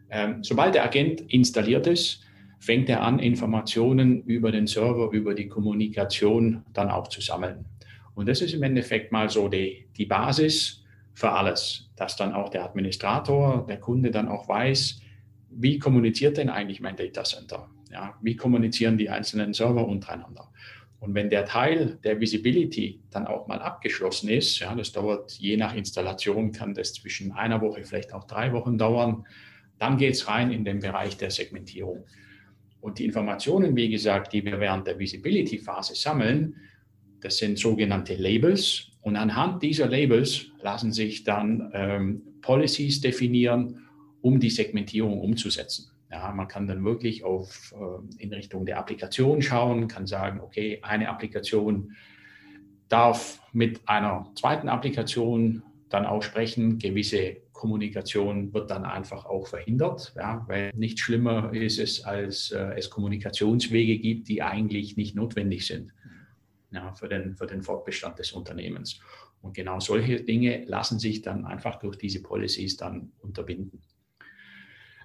Ähm, 0.10 0.44
sobald 0.44 0.74
der 0.74 0.84
Agent 0.84 1.22
installiert 1.32 1.86
ist, 1.86 2.26
fängt 2.62 2.90
er 2.90 3.02
an, 3.02 3.18
Informationen 3.18 4.22
über 4.22 4.52
den 4.52 4.68
Server, 4.68 5.10
über 5.12 5.34
die 5.34 5.48
Kommunikation 5.48 6.64
dann 6.74 6.92
auch 6.92 7.08
zu 7.08 7.20
sammeln. 7.20 7.66
Und 8.14 8.30
das 8.30 8.42
ist 8.42 8.54
im 8.54 8.62
Endeffekt 8.62 9.12
mal 9.12 9.30
so 9.30 9.48
die, 9.48 9.88
die 9.98 10.06
Basis 10.06 10.84
für 11.16 11.32
alles, 11.32 11.90
dass 11.96 12.16
dann 12.16 12.34
auch 12.34 12.50
der 12.50 12.64
Administrator, 12.64 13.66
der 13.68 13.80
Kunde 13.80 14.12
dann 14.12 14.28
auch 14.28 14.48
weiß, 14.48 15.02
wie 15.50 15.80
kommuniziert 15.80 16.38
denn 16.38 16.50
eigentlich 16.50 16.82
mein 16.82 16.96
Data 16.96 17.24
Center? 17.24 17.68
Ja, 17.92 18.14
wie 18.22 18.36
kommunizieren 18.36 18.96
die 18.96 19.10
einzelnen 19.10 19.54
Server 19.54 19.88
untereinander? 19.88 20.52
Und 21.00 21.16
wenn 21.16 21.32
der 21.32 21.46
Teil 21.46 21.98
der 22.04 22.20
Visibility 22.20 23.02
dann 23.10 23.26
auch 23.26 23.48
mal 23.48 23.60
abgeschlossen 23.60 24.30
ist, 24.30 24.60
ja, 24.60 24.76
das 24.76 24.92
dauert 24.92 25.32
je 25.32 25.58
nach 25.58 25.76
Installation, 25.76 26.52
kann 26.52 26.76
das 26.76 26.94
zwischen 26.94 27.32
einer 27.32 27.60
Woche, 27.60 27.84
vielleicht 27.84 28.14
auch 28.14 28.26
drei 28.26 28.54
Wochen 28.54 28.78
dauern, 28.78 29.26
dann 29.80 29.98
geht 29.98 30.14
es 30.14 30.28
rein 30.28 30.52
in 30.52 30.64
den 30.64 30.80
Bereich 30.80 31.18
der 31.18 31.32
Segmentierung. 31.32 32.06
Und 32.82 33.00
die 33.00 33.06
Informationen, 33.06 33.76
wie 33.76 33.90
gesagt, 33.90 34.34
die 34.34 34.44
wir 34.44 34.60
während 34.60 34.88
der 34.88 34.98
Visibility-Phase 34.98 35.96
sammeln, 35.96 36.56
das 37.22 37.38
sind 37.38 37.58
sogenannte 37.58 38.16
Labels. 38.16 38.92
Und 39.02 39.16
anhand 39.16 39.62
dieser 39.64 39.88
Labels 39.88 40.48
lassen 40.62 40.92
sich 40.92 41.24
dann 41.24 41.72
ähm, 41.74 42.22
Policies 42.42 43.00
definieren, 43.00 43.88
um 44.22 44.40
die 44.40 44.50
Segmentierung 44.50 45.20
umzusetzen. 45.22 45.92
Ja, 46.12 46.32
man 46.32 46.48
kann 46.48 46.68
dann 46.68 46.84
wirklich 46.84 47.24
auf, 47.24 47.74
äh, 47.74 48.24
in 48.24 48.34
Richtung 48.34 48.66
der 48.66 48.80
Applikation 48.80 49.42
schauen, 49.42 49.88
kann 49.88 50.08
sagen, 50.08 50.42
okay, 50.42 50.80
eine 50.82 51.10
Applikation 51.10 51.96
darf 52.90 53.42
mit 53.54 53.88
einer 53.88 54.30
zweiten 54.36 54.68
Applikation 54.68 55.64
dann 55.90 56.06
auch 56.06 56.24
sprechen, 56.24 56.80
gewisse 56.80 57.38
Kommunikation 57.62 58.52
wird 58.56 58.72
dann 58.72 58.86
einfach 58.86 59.26
auch 59.26 59.46
verhindert, 59.46 60.14
ja, 60.16 60.44
weil 60.48 60.72
nicht 60.76 61.00
schlimmer 61.00 61.54
ist 61.54 61.78
es, 61.78 62.04
als 62.04 62.50
äh, 62.50 62.74
es 62.76 62.90
Kommunikationswege 62.90 64.00
gibt, 64.00 64.30
die 64.30 64.42
eigentlich 64.42 64.98
nicht 64.98 65.16
notwendig 65.16 65.68
sind. 65.68 65.94
ja, 66.72 66.92
für, 66.94 67.08
den, 67.08 67.36
für 67.36 67.46
den 67.46 67.62
Fortbestand 67.62 68.18
des 68.18 68.32
Unternehmens. 68.32 69.00
Und 69.44 69.54
genau 69.54 69.80
solche 69.80 70.24
Dinge 70.24 70.66
lassen 70.66 70.98
sich 70.98 71.22
dann 71.22 71.46
einfach 71.46 71.78
durch 71.78 71.98
diese 71.98 72.24
Policies 72.24 72.78
dann 72.78 73.12
unterbinden. 73.22 73.84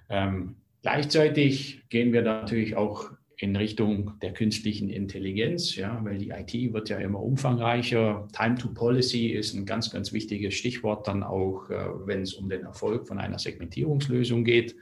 Ähm, 0.09 0.55
gleichzeitig 0.81 1.87
gehen 1.89 2.11
wir 2.11 2.23
natürlich 2.23 2.75
auch 2.75 3.11
in 3.39 3.55
Richtung 3.55 4.13
der 4.21 4.33
künstlichen 4.33 4.89
Intelligenz, 4.89 5.75
ja, 5.75 6.03
weil 6.03 6.17
die 6.17 6.29
IT 6.29 6.73
wird 6.73 6.89
ja 6.89 6.97
immer 6.97 7.21
umfangreicher. 7.21 8.27
Time 8.33 8.55
to 8.55 8.69
Policy 8.69 9.27
ist 9.27 9.53
ein 9.53 9.65
ganz, 9.65 9.91
ganz 9.91 10.11
wichtiges 10.11 10.55
Stichwort 10.55 11.07
dann 11.07 11.21
auch, 11.21 11.69
äh, 11.69 12.07
wenn 12.07 12.23
es 12.23 12.33
um 12.33 12.49
den 12.49 12.63
Erfolg 12.63 13.07
von 13.07 13.19
einer 13.19 13.37
Segmentierungslösung 13.37 14.43
geht. 14.43 14.75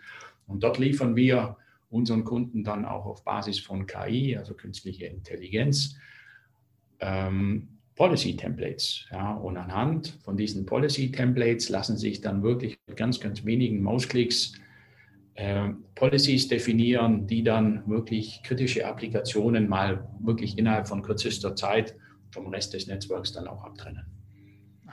Und 0.47 0.63
dort 0.63 0.77
liefern 0.79 1.17
wir 1.17 1.57
unseren 1.89 2.23
Kunden 2.23 2.63
dann 2.63 2.85
auch 2.85 3.05
auf 3.05 3.25
Basis 3.25 3.59
von 3.59 3.87
KI, 3.87 4.37
also 4.37 4.53
künstliche 4.53 5.05
Intelligenz, 5.07 5.97
ähm, 7.01 7.67
Policy 7.95 8.37
Templates. 8.37 9.05
Ja, 9.11 9.33
und 9.33 9.57
anhand 9.57 10.17
von 10.23 10.37
diesen 10.37 10.65
Policy 10.65 11.11
Templates 11.11 11.67
lassen 11.67 11.97
sich 11.97 12.21
dann 12.21 12.41
wirklich 12.41 12.77
mit 12.87 12.95
ganz, 12.95 13.19
ganz 13.19 13.43
wenigen 13.43 13.81
Mausklicks 13.81 14.53
äh, 15.35 15.69
Policies 15.95 16.47
definieren, 16.47 17.27
die 17.27 17.43
dann 17.43 17.87
wirklich 17.87 18.41
kritische 18.43 18.85
Applikationen 18.85 19.67
mal 19.67 20.07
wirklich 20.19 20.57
innerhalb 20.57 20.87
von 20.87 21.01
kürzester 21.01 21.55
Zeit 21.55 21.95
vom 22.31 22.47
Rest 22.47 22.73
des 22.73 22.87
Netzwerks 22.87 23.33
dann 23.33 23.47
auch 23.47 23.63
abtrennen. 23.63 24.14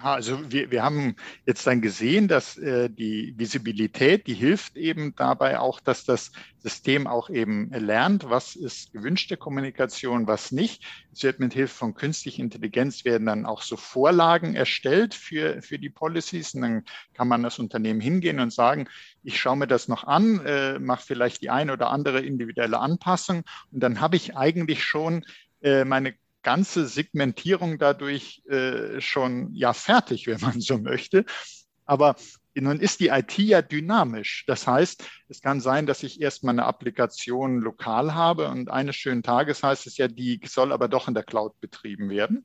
Also 0.00 0.50
wir, 0.50 0.70
wir 0.70 0.82
haben 0.82 1.16
jetzt 1.44 1.66
dann 1.66 1.82
gesehen, 1.82 2.26
dass 2.26 2.56
äh, 2.56 2.88
die 2.88 3.34
Visibilität, 3.36 4.26
die 4.26 4.34
hilft 4.34 4.76
eben 4.76 5.14
dabei 5.16 5.60
auch, 5.60 5.80
dass 5.80 6.04
das 6.04 6.32
System 6.58 7.06
auch 7.06 7.28
eben 7.28 7.70
lernt, 7.70 8.28
was 8.28 8.56
ist 8.56 8.92
gewünschte 8.92 9.36
Kommunikation, 9.36 10.26
was 10.26 10.50
nicht. 10.50 10.84
Es 11.12 11.22
wird 11.22 11.40
mit 11.40 11.52
Hilfe 11.52 11.74
von 11.74 11.94
künstlicher 11.94 12.42
Intelligenz 12.42 13.04
werden 13.04 13.26
dann 13.26 13.44
auch 13.44 13.62
so 13.62 13.76
Vorlagen 13.76 14.54
erstellt 14.54 15.14
für, 15.14 15.60
für 15.60 15.78
die 15.78 15.90
Policies. 15.90 16.54
Und 16.54 16.62
dann 16.62 16.84
kann 17.12 17.28
man 17.28 17.42
das 17.42 17.58
Unternehmen 17.58 18.00
hingehen 18.00 18.40
und 18.40 18.52
sagen, 18.52 18.88
ich 19.22 19.38
schaue 19.38 19.56
mir 19.56 19.66
das 19.66 19.88
noch 19.88 20.04
an, 20.04 20.44
äh, 20.46 20.78
mache 20.78 21.04
vielleicht 21.04 21.42
die 21.42 21.50
eine 21.50 21.72
oder 21.72 21.90
andere 21.90 22.20
individuelle 22.20 22.78
Anpassung. 22.78 23.44
Und 23.70 23.80
dann 23.82 24.00
habe 24.00 24.16
ich 24.16 24.36
eigentlich 24.36 24.82
schon 24.84 25.24
äh, 25.60 25.84
meine 25.84 26.14
ganze 26.42 26.86
Segmentierung 26.86 27.78
dadurch 27.78 28.42
äh, 28.48 29.00
schon 29.00 29.54
ja 29.54 29.72
fertig, 29.72 30.26
wenn 30.26 30.40
man 30.40 30.60
so 30.60 30.78
möchte. 30.78 31.24
Aber 31.84 32.16
nun 32.54 32.80
ist 32.80 33.00
die 33.00 33.08
IT 33.08 33.38
ja 33.38 33.62
dynamisch. 33.62 34.44
Das 34.46 34.66
heißt, 34.66 35.04
es 35.28 35.40
kann 35.40 35.60
sein, 35.60 35.86
dass 35.86 36.02
ich 36.02 36.20
erstmal 36.20 36.54
eine 36.54 36.66
Applikation 36.66 37.60
lokal 37.60 38.14
habe 38.14 38.48
und 38.48 38.70
eines 38.70 38.96
schönen 38.96 39.22
Tages 39.22 39.62
heißt 39.62 39.86
es 39.86 39.96
ja, 39.96 40.08
die 40.08 40.40
soll 40.46 40.72
aber 40.72 40.88
doch 40.88 41.08
in 41.08 41.14
der 41.14 41.22
Cloud 41.22 41.58
betrieben 41.60 42.10
werden. 42.10 42.44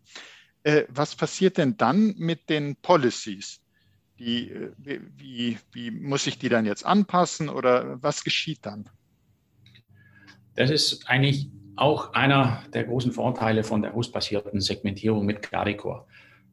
Äh, 0.64 0.86
was 0.90 1.16
passiert 1.16 1.58
denn 1.58 1.78
dann 1.78 2.16
mit 2.18 2.50
den 2.50 2.76
Policies? 2.78 3.62
Die, 4.20 4.50
äh, 4.50 5.02
wie, 5.16 5.58
wie 5.72 5.92
muss 5.92 6.26
ich 6.28 6.40
die 6.40 6.50
dann 6.50 6.66
jetzt 6.66 6.86
anpassen 6.86 7.50
oder 7.50 8.02
was 8.02 8.24
geschieht 8.24 8.60
dann? 8.66 8.90
Das 10.56 10.72
ist 10.72 11.08
eigentlich 11.08 11.52
auch 11.78 12.14
einer 12.14 12.64
der 12.74 12.84
großen 12.84 13.12
Vorteile 13.12 13.64
von 13.64 13.82
der 13.82 13.94
hostbasierten 13.94 14.62
Segmentierung 14.62 15.26
mit 15.26 15.42
Claricore. 15.42 16.06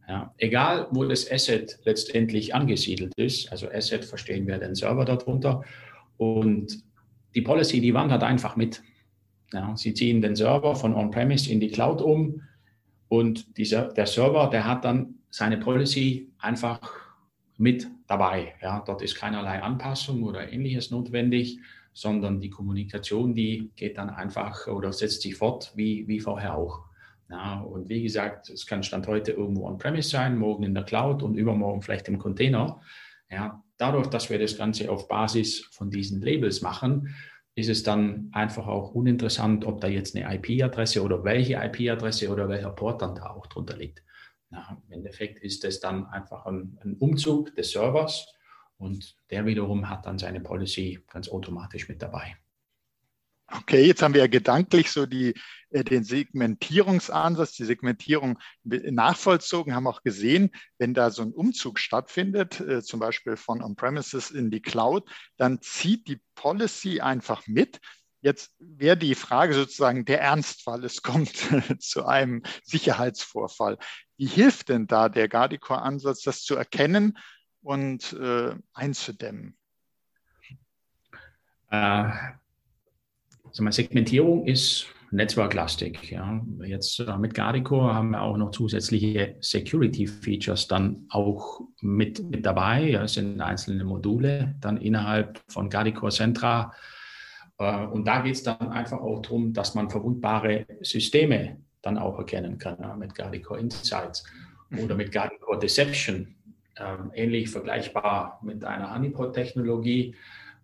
Ja, 0.06 0.34
egal, 0.36 0.86
wo 0.90 1.04
das 1.04 1.30
Asset 1.30 1.78
letztendlich 1.84 2.54
angesiedelt 2.54 3.14
ist, 3.16 3.50
also 3.50 3.70
Asset 3.70 4.04
verstehen 4.04 4.46
wir 4.46 4.58
den 4.58 4.74
Server 4.74 5.04
darunter 5.06 5.64
und 6.18 6.84
die 7.34 7.40
Policy, 7.40 7.80
die 7.80 7.94
wandert 7.94 8.22
einfach 8.22 8.54
mit. 8.54 8.82
Ja, 9.52 9.74
Sie 9.76 9.94
ziehen 9.94 10.20
den 10.20 10.36
Server 10.36 10.76
von 10.76 10.94
On-Premise 10.94 11.50
in 11.50 11.58
die 11.58 11.68
Cloud 11.68 12.02
um 12.02 12.42
und 13.08 13.56
dieser, 13.56 13.92
der 13.92 14.06
Server, 14.06 14.50
der 14.50 14.66
hat 14.66 14.84
dann 14.84 15.14
seine 15.30 15.56
Policy 15.56 16.32
einfach 16.38 16.80
mit 17.56 17.88
dabei. 18.06 18.54
Ja, 18.60 18.82
dort 18.86 19.00
ist 19.00 19.14
keinerlei 19.14 19.62
Anpassung 19.62 20.22
oder 20.22 20.52
ähnliches 20.52 20.90
notwendig, 20.90 21.60
sondern 21.94 22.40
die 22.40 22.50
Kommunikation, 22.50 23.34
die 23.34 23.70
geht 23.76 23.96
dann 23.96 24.10
einfach 24.10 24.66
oder 24.66 24.92
setzt 24.92 25.22
sich 25.22 25.36
fort 25.36 25.72
wie, 25.76 26.06
wie 26.08 26.20
vorher 26.20 26.58
auch. 26.58 26.82
Ja, 27.30 27.60
und 27.60 27.88
wie 27.88 28.02
gesagt, 28.02 28.50
es 28.50 28.66
kann 28.66 28.82
Stand 28.82 29.06
heute 29.06 29.32
irgendwo 29.32 29.66
on-premise 29.66 30.10
sein, 30.10 30.36
morgen 30.36 30.64
in 30.64 30.74
der 30.74 30.84
Cloud 30.84 31.22
und 31.22 31.36
übermorgen 31.36 31.80
vielleicht 31.80 32.08
im 32.08 32.18
Container. 32.18 32.80
Ja, 33.30 33.62
dadurch, 33.78 34.08
dass 34.08 34.28
wir 34.28 34.38
das 34.38 34.58
Ganze 34.58 34.90
auf 34.90 35.08
Basis 35.08 35.68
von 35.72 35.90
diesen 35.90 36.20
Labels 36.20 36.60
machen, 36.60 37.14
ist 37.54 37.68
es 37.68 37.84
dann 37.84 38.28
einfach 38.32 38.66
auch 38.66 38.92
uninteressant, 38.92 39.64
ob 39.64 39.80
da 39.80 39.86
jetzt 39.86 40.16
eine 40.16 40.34
IP-Adresse 40.36 41.02
oder 41.02 41.22
welche 41.24 41.54
IP-Adresse 41.54 42.28
oder 42.28 42.48
welcher 42.48 42.70
Port 42.70 43.00
dann 43.00 43.14
da 43.14 43.30
auch 43.30 43.46
drunter 43.46 43.76
liegt. 43.76 44.02
Ja, 44.50 44.76
Im 44.86 44.92
Endeffekt 44.92 45.42
ist 45.42 45.64
es 45.64 45.80
dann 45.80 46.06
einfach 46.06 46.46
ein, 46.46 46.78
ein 46.82 46.94
Umzug 46.94 47.54
des 47.54 47.70
Servers 47.70 48.33
und 48.78 49.16
der 49.30 49.46
wiederum 49.46 49.88
hat 49.88 50.06
dann 50.06 50.18
seine 50.18 50.40
Policy 50.40 51.04
ganz 51.08 51.28
automatisch 51.28 51.88
mit 51.88 52.02
dabei. 52.02 52.36
Okay, 53.52 53.84
jetzt 53.86 54.02
haben 54.02 54.14
wir 54.14 54.22
ja 54.22 54.26
gedanklich 54.26 54.90
so 54.90 55.04
die, 55.04 55.34
äh, 55.70 55.84
den 55.84 56.02
Segmentierungsansatz, 56.02 57.52
die 57.52 57.64
Segmentierung 57.64 58.38
nachvollzogen, 58.64 59.74
haben 59.74 59.86
auch 59.86 60.02
gesehen, 60.02 60.50
wenn 60.78 60.94
da 60.94 61.10
so 61.10 61.22
ein 61.22 61.32
Umzug 61.32 61.78
stattfindet, 61.78 62.60
äh, 62.60 62.82
zum 62.82 63.00
Beispiel 63.00 63.36
von 63.36 63.62
On-Premises 63.62 64.30
in 64.30 64.50
die 64.50 64.62
Cloud, 64.62 65.08
dann 65.36 65.60
zieht 65.60 66.08
die 66.08 66.20
Policy 66.34 67.00
einfach 67.00 67.46
mit. 67.46 67.80
Jetzt 68.22 68.56
wäre 68.58 68.96
die 68.96 69.14
Frage 69.14 69.52
sozusagen 69.52 70.06
der 70.06 70.22
Ernstfall, 70.22 70.82
es 70.82 71.02
kommt 71.02 71.34
zu 71.82 72.06
einem 72.06 72.42
Sicherheitsvorfall. 72.62 73.76
Wie 74.16 74.26
hilft 74.26 74.70
denn 74.70 74.86
da 74.86 75.10
der 75.10 75.28
Guardicore-Ansatz, 75.28 76.22
das 76.22 76.42
zu 76.42 76.56
erkennen 76.56 77.18
und 77.64 78.12
äh, 78.12 78.54
einzudämmen? 78.72 79.56
Äh, 81.70 82.10
also 83.46 83.70
Segmentierung 83.70 84.46
ist 84.46 84.86
netzwerklastig. 85.10 86.10
Ja. 86.10 86.40
Jetzt 86.64 87.00
äh, 87.00 87.16
mit 87.18 87.34
Guardicore 87.34 87.94
haben 87.94 88.10
wir 88.10 88.20
auch 88.20 88.36
noch 88.36 88.50
zusätzliche 88.50 89.36
Security-Features 89.40 90.68
dann 90.68 91.06
auch 91.08 91.60
mit, 91.80 92.22
mit 92.30 92.44
dabei. 92.44 92.90
Ja, 92.90 93.04
es 93.04 93.14
sind 93.14 93.40
einzelne 93.40 93.84
Module 93.84 94.54
dann 94.60 94.76
innerhalb 94.76 95.40
von 95.48 95.70
Guardicore 95.70 96.12
Centra. 96.12 96.72
Äh, 97.58 97.86
und 97.86 98.06
da 98.06 98.20
geht 98.20 98.34
es 98.34 98.42
dann 98.42 98.70
einfach 98.70 98.98
auch 99.00 99.22
darum, 99.22 99.52
dass 99.52 99.74
man 99.74 99.88
verwundbare 99.88 100.66
Systeme 100.82 101.58
dann 101.80 101.96
auch 101.96 102.18
erkennen 102.18 102.58
kann 102.58 102.76
ja, 102.80 102.94
mit 102.96 103.14
Guardicore 103.14 103.60
Insights 103.60 104.24
oder 104.82 104.94
mit 104.94 105.12
Guardicore 105.12 105.58
Deception 105.58 106.34
ähnlich 107.14 107.50
vergleichbar 107.50 108.40
mit 108.42 108.64
einer 108.64 108.94
Honeypot-Technologie, 108.94 110.14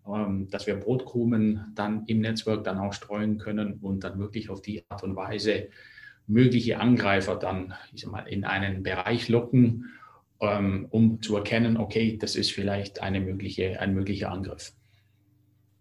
ähm, 0.07 0.49
dass 0.49 0.67
wir 0.67 0.75
Brotkrumen 0.75 1.73
dann 1.75 2.05
im 2.07 2.21
Netzwerk 2.21 2.63
dann 2.63 2.79
auch 2.79 2.93
streuen 2.93 3.37
können 3.37 3.79
und 3.81 4.03
dann 4.03 4.19
wirklich 4.19 4.49
auf 4.49 4.61
die 4.61 4.83
Art 4.89 5.03
und 5.03 5.15
Weise 5.15 5.69
mögliche 6.27 6.79
Angreifer 6.79 7.35
dann 7.35 7.73
ich 7.93 8.01
sag 8.01 8.11
mal, 8.11 8.27
in 8.27 8.43
einen 8.43 8.83
Bereich 8.83 9.29
locken, 9.29 9.91
ähm, 10.39 10.87
um 10.89 11.21
zu 11.21 11.35
erkennen, 11.35 11.77
okay, 11.77 12.17
das 12.17 12.35
ist 12.35 12.51
vielleicht 12.51 13.01
eine 13.01 13.21
mögliche, 13.21 13.79
ein 13.79 13.93
möglicher 13.93 14.31
Angriff. 14.31 14.73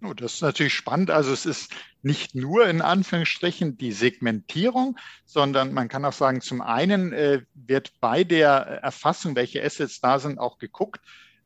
Oh, 0.03 0.15
das 0.15 0.35
ist 0.35 0.43
natürlich 0.43 0.73
spannend. 0.75 1.11
Also 1.11 1.33
es 1.33 1.45
ist 1.45 1.73
nicht 2.03 2.35
nur 2.35 2.67
in 2.67 2.81
Anführungsstrichen 2.81 3.77
die 3.77 3.93
Segmentierung, 3.93 4.99
sondern 5.27 5.75
man 5.75 5.89
kann 5.89 6.07
auch 6.07 6.15
sagen, 6.15 6.41
zum 6.41 6.63
einen 6.63 7.13
äh, 7.13 7.43
wird 7.53 7.93
bei 8.01 8.25
der 8.25 8.51
Erfassung, 8.83 9.37
welche 9.37 9.63
Assets 9.63 10.01
da 10.01 10.19
sind, 10.19 10.39
auch 10.39 10.59
geguckt, 10.59 11.01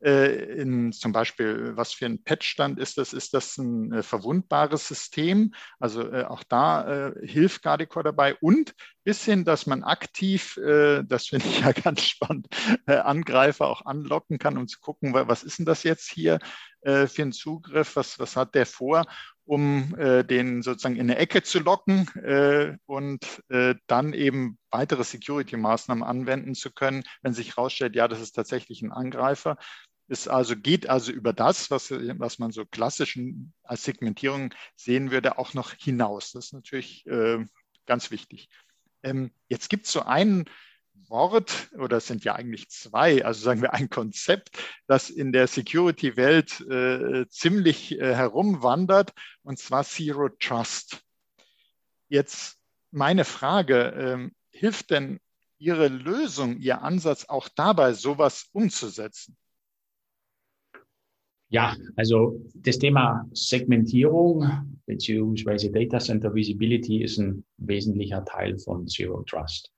in 0.04 0.92
zum 0.92 1.12
Beispiel, 1.12 1.76
was 1.76 1.92
für 1.92 2.06
ein 2.06 2.22
Patchstand 2.22 2.78
ist 2.78 2.98
das? 2.98 3.12
Ist 3.12 3.34
das 3.34 3.56
ein 3.56 3.92
äh, 3.92 4.02
verwundbares 4.02 4.86
System? 4.88 5.54
Also 5.78 6.10
äh, 6.10 6.24
auch 6.24 6.42
da 6.42 7.08
äh, 7.08 7.26
hilft 7.26 7.62
Guardicore 7.62 8.04
dabei 8.04 8.34
und 8.36 8.74
bis 9.02 9.24
hin, 9.24 9.44
dass 9.44 9.66
man 9.66 9.82
aktiv, 9.82 10.56
äh, 10.58 11.02
das 11.04 11.28
finde 11.28 11.46
ich 11.46 11.60
ja 11.60 11.72
ganz 11.72 12.02
spannend, 12.02 12.48
äh, 12.86 12.96
Angreifer 12.96 13.66
auch 13.66 13.86
anlocken 13.86 14.38
kann, 14.38 14.58
um 14.58 14.68
zu 14.68 14.80
gucken, 14.80 15.14
was 15.14 15.42
ist 15.42 15.58
denn 15.58 15.66
das 15.66 15.82
jetzt 15.82 16.10
hier 16.10 16.38
für 16.86 17.22
einen 17.22 17.32
Zugriff? 17.32 17.96
Was, 17.96 18.18
was 18.18 18.36
hat 18.36 18.54
der 18.54 18.66
vor? 18.66 19.06
um 19.46 19.94
äh, 19.98 20.24
den 20.24 20.62
sozusagen 20.62 20.96
in 20.96 21.10
eine 21.10 21.16
Ecke 21.16 21.42
zu 21.42 21.58
locken 21.58 22.08
äh, 22.16 22.76
und 22.86 23.42
äh, 23.48 23.74
dann 23.86 24.14
eben 24.14 24.58
weitere 24.70 25.04
Security-Maßnahmen 25.04 26.02
anwenden 26.02 26.54
zu 26.54 26.72
können, 26.72 27.04
wenn 27.22 27.34
sich 27.34 27.56
herausstellt, 27.56 27.94
ja, 27.94 28.08
das 28.08 28.20
ist 28.20 28.32
tatsächlich 28.32 28.82
ein 28.82 28.92
Angreifer. 28.92 29.56
Es 30.08 30.28
also 30.28 30.54
geht 30.56 30.88
also 30.88 31.12
über 31.12 31.32
das, 31.32 31.70
was, 31.70 31.90
was 31.90 32.38
man 32.38 32.52
so 32.52 32.66
klassisch 32.66 33.18
als 33.62 33.84
Segmentierung 33.84 34.54
sehen 34.76 35.10
würde, 35.10 35.38
auch 35.38 35.54
noch 35.54 35.72
hinaus. 35.72 36.32
Das 36.32 36.46
ist 36.46 36.52
natürlich 36.52 37.06
äh, 37.06 37.44
ganz 37.86 38.10
wichtig. 38.10 38.48
Ähm, 39.02 39.30
jetzt 39.48 39.68
gibt 39.70 39.86
es 39.86 39.92
so 39.92 40.02
einen 40.02 40.44
Wort, 41.08 41.70
oder 41.78 41.98
es 41.98 42.06
sind 42.06 42.24
ja 42.24 42.34
eigentlich 42.34 42.68
zwei, 42.70 43.24
also 43.24 43.42
sagen 43.42 43.62
wir 43.62 43.72
ein 43.74 43.90
Konzept, 43.90 44.58
das 44.86 45.10
in 45.10 45.32
der 45.32 45.46
Security-Welt 45.46 46.60
äh, 46.60 47.26
ziemlich 47.28 47.92
äh, 47.92 48.14
herumwandert, 48.14 49.12
und 49.42 49.58
zwar 49.58 49.84
Zero 49.84 50.28
Trust. 50.28 51.02
Jetzt 52.08 52.58
meine 52.90 53.24
Frage, 53.24 53.94
ähm, 53.96 54.34
hilft 54.50 54.90
denn 54.90 55.20
Ihre 55.58 55.88
Lösung, 55.88 56.58
Ihr 56.58 56.82
Ansatz 56.82 57.24
auch 57.24 57.48
dabei, 57.48 57.92
sowas 57.92 58.46
umzusetzen? 58.52 59.36
Ja, 61.54 61.76
also 61.94 62.44
das 62.52 62.80
Thema 62.80 63.28
Segmentierung 63.32 64.44
beziehungsweise 64.86 65.70
Data 65.70 66.00
Center 66.00 66.34
Visibility 66.34 67.04
ist 67.04 67.18
ein 67.18 67.44
wesentlicher 67.58 68.24
Teil 68.24 68.58
von 68.58 68.88
Zero 68.88 69.22
Trust. 69.22 69.72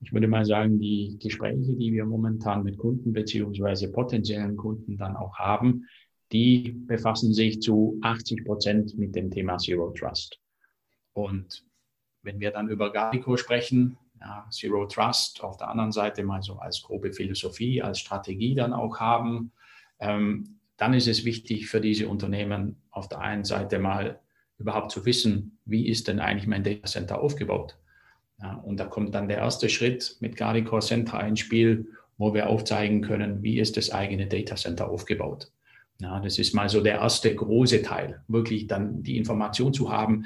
Ich 0.00 0.12
würde 0.12 0.28
mal 0.28 0.44
sagen, 0.44 0.78
die 0.78 1.16
Gespräche, 1.18 1.74
die 1.76 1.94
wir 1.94 2.04
momentan 2.04 2.62
mit 2.62 2.76
Kunden 2.76 3.14
beziehungsweise 3.14 3.90
potenziellen 3.90 4.58
Kunden 4.58 4.98
dann 4.98 5.16
auch 5.16 5.34
haben, 5.38 5.86
die 6.30 6.72
befassen 6.72 7.32
sich 7.32 7.62
zu 7.62 7.98
80 8.02 8.44
Prozent 8.44 8.98
mit 8.98 9.16
dem 9.16 9.30
Thema 9.30 9.56
Zero 9.56 9.90
Trust. 9.92 10.38
Und 11.14 11.64
wenn 12.20 12.38
wir 12.38 12.50
dann 12.50 12.68
über 12.68 12.92
Garico 12.92 13.38
sprechen, 13.38 13.96
ja, 14.20 14.46
Zero 14.50 14.84
Trust 14.84 15.42
auf 15.42 15.56
der 15.56 15.70
anderen 15.70 15.90
Seite 15.90 16.22
mal 16.22 16.42
so 16.42 16.58
als 16.58 16.82
grobe 16.82 17.14
Philosophie, 17.14 17.80
als 17.80 17.98
Strategie 17.98 18.54
dann 18.54 18.74
auch 18.74 19.00
haben, 19.00 19.52
ähm, 20.00 20.57
dann 20.78 20.94
ist 20.94 21.08
es 21.08 21.24
wichtig 21.24 21.68
für 21.68 21.80
diese 21.80 22.08
Unternehmen 22.08 22.76
auf 22.90 23.08
der 23.08 23.20
einen 23.20 23.44
Seite 23.44 23.78
mal 23.78 24.20
überhaupt 24.56 24.90
zu 24.90 25.04
wissen, 25.04 25.58
wie 25.64 25.88
ist 25.88 26.08
denn 26.08 26.20
eigentlich 26.20 26.46
mein 26.46 26.64
Data 26.64 26.86
Center 26.86 27.20
aufgebaut? 27.20 27.76
Ja, 28.40 28.54
und 28.54 28.78
da 28.78 28.86
kommt 28.86 29.14
dann 29.14 29.28
der 29.28 29.38
erste 29.38 29.68
Schritt 29.68 30.16
mit 30.20 30.36
Guardicore 30.36 30.80
Center 30.82 31.24
ins 31.26 31.40
Spiel, 31.40 31.88
wo 32.16 32.34
wir 32.34 32.48
aufzeigen 32.48 33.02
können, 33.02 33.42
wie 33.42 33.58
ist 33.58 33.76
das 33.76 33.90
eigene 33.90 34.26
Data 34.26 34.56
Center 34.56 34.88
aufgebaut. 34.88 35.50
Ja, 36.00 36.20
das 36.20 36.38
ist 36.38 36.54
mal 36.54 36.68
so 36.68 36.80
der 36.80 36.96
erste 36.98 37.34
große 37.34 37.82
Teil, 37.82 38.22
wirklich 38.28 38.68
dann 38.68 39.02
die 39.02 39.16
Information 39.16 39.74
zu 39.74 39.90
haben, 39.90 40.24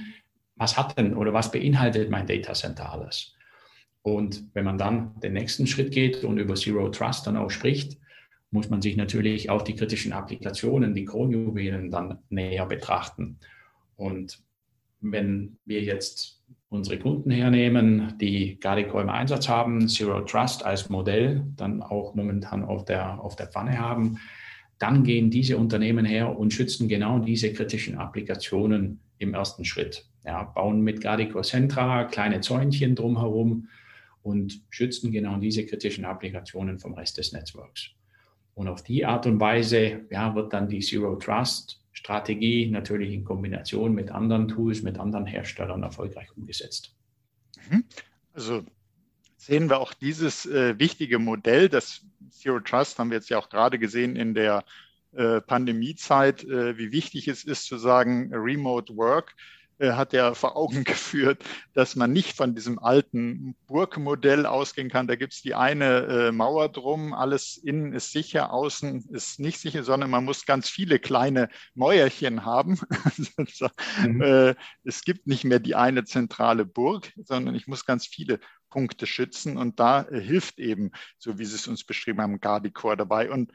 was 0.56 0.76
hat 0.76 0.98
denn 0.98 1.16
oder 1.16 1.32
was 1.32 1.50
beinhaltet 1.50 2.10
mein 2.10 2.26
Data 2.26 2.52
Center 2.52 2.92
alles. 2.92 3.34
Und 4.02 4.44
wenn 4.52 4.64
man 4.64 4.76
dann 4.76 5.18
den 5.20 5.32
nächsten 5.32 5.66
Schritt 5.66 5.92
geht 5.92 6.24
und 6.24 6.36
über 6.38 6.56
Zero 6.56 6.88
Trust 6.90 7.26
dann 7.26 7.38
auch 7.38 7.50
spricht, 7.50 7.98
muss 8.52 8.68
man 8.70 8.82
sich 8.82 8.96
natürlich 8.96 9.50
auch 9.50 9.62
die 9.62 9.74
kritischen 9.74 10.12
Applikationen, 10.12 10.94
die 10.94 11.06
Kronjuwelen 11.06 11.90
dann 11.90 12.18
näher 12.28 12.66
betrachten. 12.66 13.38
Und 13.96 14.42
wenn 15.00 15.56
wir 15.64 15.82
jetzt 15.82 16.42
unsere 16.68 16.98
Kunden 16.98 17.30
hernehmen, 17.30 18.14
die 18.20 18.60
Gardico 18.60 19.00
im 19.00 19.08
Einsatz 19.08 19.48
haben, 19.48 19.88
Zero 19.88 20.20
Trust 20.20 20.64
als 20.64 20.90
Modell 20.90 21.44
dann 21.56 21.82
auch 21.82 22.14
momentan 22.14 22.62
auf 22.62 22.84
der, 22.84 23.20
auf 23.20 23.36
der 23.36 23.46
Pfanne 23.46 23.78
haben, 23.78 24.18
dann 24.78 25.02
gehen 25.02 25.30
diese 25.30 25.56
Unternehmen 25.56 26.04
her 26.04 26.38
und 26.38 26.52
schützen 26.52 26.88
genau 26.88 27.20
diese 27.20 27.52
kritischen 27.52 27.96
Applikationen 27.96 29.00
im 29.18 29.32
ersten 29.32 29.64
Schritt. 29.64 30.06
Ja, 30.24 30.42
bauen 30.42 30.82
mit 30.82 31.00
Gardico 31.00 31.40
Centra 31.40 32.04
kleine 32.04 32.40
Zäunchen 32.42 32.94
drumherum 32.94 33.68
und 34.22 34.60
schützen 34.70 35.10
genau 35.10 35.38
diese 35.38 35.64
kritischen 35.64 36.04
Applikationen 36.04 36.78
vom 36.78 36.94
Rest 36.94 37.18
des 37.18 37.32
Netzwerks. 37.32 37.90
Und 38.54 38.68
auf 38.68 38.82
die 38.82 39.04
Art 39.04 39.26
und 39.26 39.40
Weise 39.40 40.06
ja, 40.10 40.34
wird 40.34 40.52
dann 40.52 40.68
die 40.68 40.80
Zero 40.80 41.16
Trust 41.16 41.82
Strategie 41.92 42.70
natürlich 42.70 43.12
in 43.12 43.24
Kombination 43.24 43.94
mit 43.94 44.10
anderen 44.10 44.48
Tools, 44.48 44.82
mit 44.82 44.98
anderen 44.98 45.26
Herstellern 45.26 45.82
erfolgreich 45.82 46.28
umgesetzt. 46.36 46.94
Mhm. 47.70 47.84
Also 48.32 48.64
sehen 49.36 49.68
wir 49.68 49.78
auch 49.78 49.94
dieses 49.94 50.46
äh, 50.46 50.78
wichtige 50.78 51.18
Modell, 51.18 51.68
das 51.68 52.04
Zero 52.30 52.60
Trust 52.60 52.98
haben 52.98 53.10
wir 53.10 53.18
jetzt 53.18 53.28
ja 53.28 53.38
auch 53.38 53.50
gerade 53.50 53.78
gesehen 53.78 54.16
in 54.16 54.34
der 54.34 54.64
äh, 55.12 55.40
Pandemiezeit, 55.40 56.44
äh, 56.44 56.78
wie 56.78 56.92
wichtig 56.92 57.28
es 57.28 57.44
ist 57.44 57.66
zu 57.66 57.76
sagen, 57.76 58.32
Remote 58.32 58.96
Work 58.96 59.34
hat 59.80 60.14
er 60.14 60.35
vor 60.35 60.56
Augen 60.56 60.85
geführt, 60.85 61.44
dass 61.74 61.96
man 61.96 62.12
nicht 62.12 62.37
von 62.37 62.54
diesem 62.54 62.78
alten 62.78 63.56
Burgmodell 63.66 64.46
ausgehen 64.46 64.90
kann. 64.90 65.06
Da 65.06 65.16
gibt 65.16 65.32
es 65.32 65.42
die 65.42 65.54
eine 65.54 66.06
äh, 66.06 66.32
Mauer 66.32 66.68
drum, 66.68 67.14
alles 67.14 67.56
innen 67.56 67.92
ist 67.92 68.12
sicher, 68.12 68.52
außen 68.52 69.08
ist 69.11 69.40
nicht 69.40 69.58
sicher, 69.58 69.82
sondern 69.85 70.11
man 70.11 70.24
muss 70.24 70.46
ganz 70.46 70.68
viele 70.68 70.98
kleine 70.98 71.48
Mäuerchen 71.74 72.44
haben. 72.44 72.78
mhm. 74.02 74.22
äh, 74.22 74.54
es 74.85 75.02
gibt 75.02 75.26
nicht 75.26 75.44
mehr 75.44 75.61
die 75.61 75.74
eine 75.74 76.04
zentrale 76.04 76.64
Burg, 76.64 77.12
sondern 77.24 77.54
ich 77.54 77.66
muss 77.66 77.85
ganz 77.85 78.06
viele 78.06 78.38
Punkte 78.72 79.06
schützen 79.06 79.58
und 79.58 79.78
da 79.78 80.02
äh, 80.02 80.20
hilft 80.20 80.58
eben, 80.58 80.92
so 81.18 81.38
wie 81.38 81.44
Sie 81.44 81.54
es 81.54 81.68
uns 81.68 81.85
beschrieben 81.85 82.22
haben, 82.22 82.40
Gardicore 82.40 82.96
dabei. 82.96 83.30
Und 83.30 83.52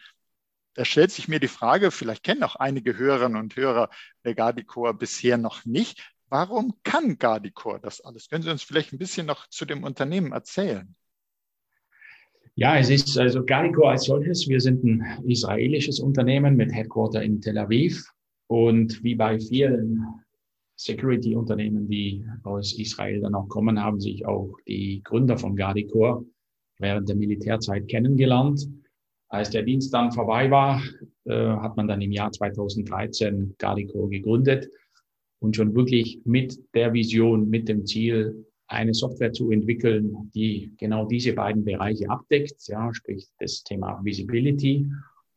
da 0.77 0.85
stellt 0.85 1.09
sich 1.09 1.27
mir 1.27 1.39
die 1.39 1.47
Frage, 1.47 1.89
vielleicht 1.89 2.23
kennen 2.23 2.43
auch 2.43 2.55
einige 2.55 2.95
Hörerinnen 2.97 3.41
und 3.41 3.55
Hörer 3.55 3.89
Gardicore 4.23 4.93
bisher 4.93 5.39
noch 5.39 5.65
nicht. 5.65 6.13
Warum 6.29 6.75
kann 6.83 7.17
Gardicor 7.17 7.79
das 7.79 7.99
alles? 7.99 8.29
Können 8.29 8.43
Sie 8.43 8.51
uns 8.51 8.61
vielleicht 8.61 8.93
ein 8.93 8.99
bisschen 8.99 9.25
noch 9.25 9.47
zu 9.47 9.65
dem 9.65 9.83
Unternehmen 9.83 10.33
erzählen? 10.33 10.95
Ja, 12.53 12.77
es 12.77 12.91
ist 12.91 13.17
also 13.17 13.43
Gardicor 13.43 13.89
als 13.89 14.03
solches. 14.03 14.47
Wir 14.47 14.61
sind 14.61 14.83
ein 14.83 15.23
israelisches 15.27 15.99
Unternehmen 15.99 16.55
mit 16.55 16.71
Headquarter 16.71 17.23
in 17.23 17.41
Tel 17.41 17.57
Aviv. 17.57 18.03
Und 18.45 19.03
wie 19.03 19.15
bei 19.15 19.39
vielen 19.39 20.05
Security-Unternehmen, 20.75 21.89
die 21.89 22.23
aus 22.43 22.77
Israel 22.77 23.21
dann 23.21 23.33
auch 23.33 23.49
kommen, 23.49 23.81
haben 23.81 23.99
sich 23.99 24.27
auch 24.27 24.55
die 24.67 25.01
Gründer 25.03 25.39
von 25.39 25.55
Gardicor 25.55 26.23
während 26.77 27.09
der 27.09 27.15
Militärzeit 27.15 27.87
kennengelernt. 27.87 28.67
Als 29.29 29.49
der 29.49 29.63
Dienst 29.63 29.93
dann 29.93 30.11
vorbei 30.11 30.49
war, 30.49 30.81
äh, 31.25 31.33
hat 31.33 31.75
man 31.75 31.87
dann 31.87 32.01
im 32.01 32.11
Jahr 32.11 32.31
2013 32.31 33.55
Gardicor 33.57 34.09
gegründet 34.09 34.69
und 35.39 35.55
schon 35.55 35.75
wirklich 35.75 36.21
mit 36.23 36.57
der 36.73 36.93
Vision, 36.93 37.49
mit 37.49 37.67
dem 37.67 37.85
Ziel, 37.85 38.45
eine 38.67 38.93
Software 38.93 39.31
zu 39.31 39.51
entwickeln, 39.51 40.29
die 40.35 40.73
genau 40.77 41.05
diese 41.05 41.33
beiden 41.33 41.63
Bereiche 41.63 42.09
abdeckt, 42.09 42.67
ja, 42.67 42.93
sprich 42.93 43.27
das 43.39 43.63
Thema 43.63 43.99
Visibility 44.03 44.85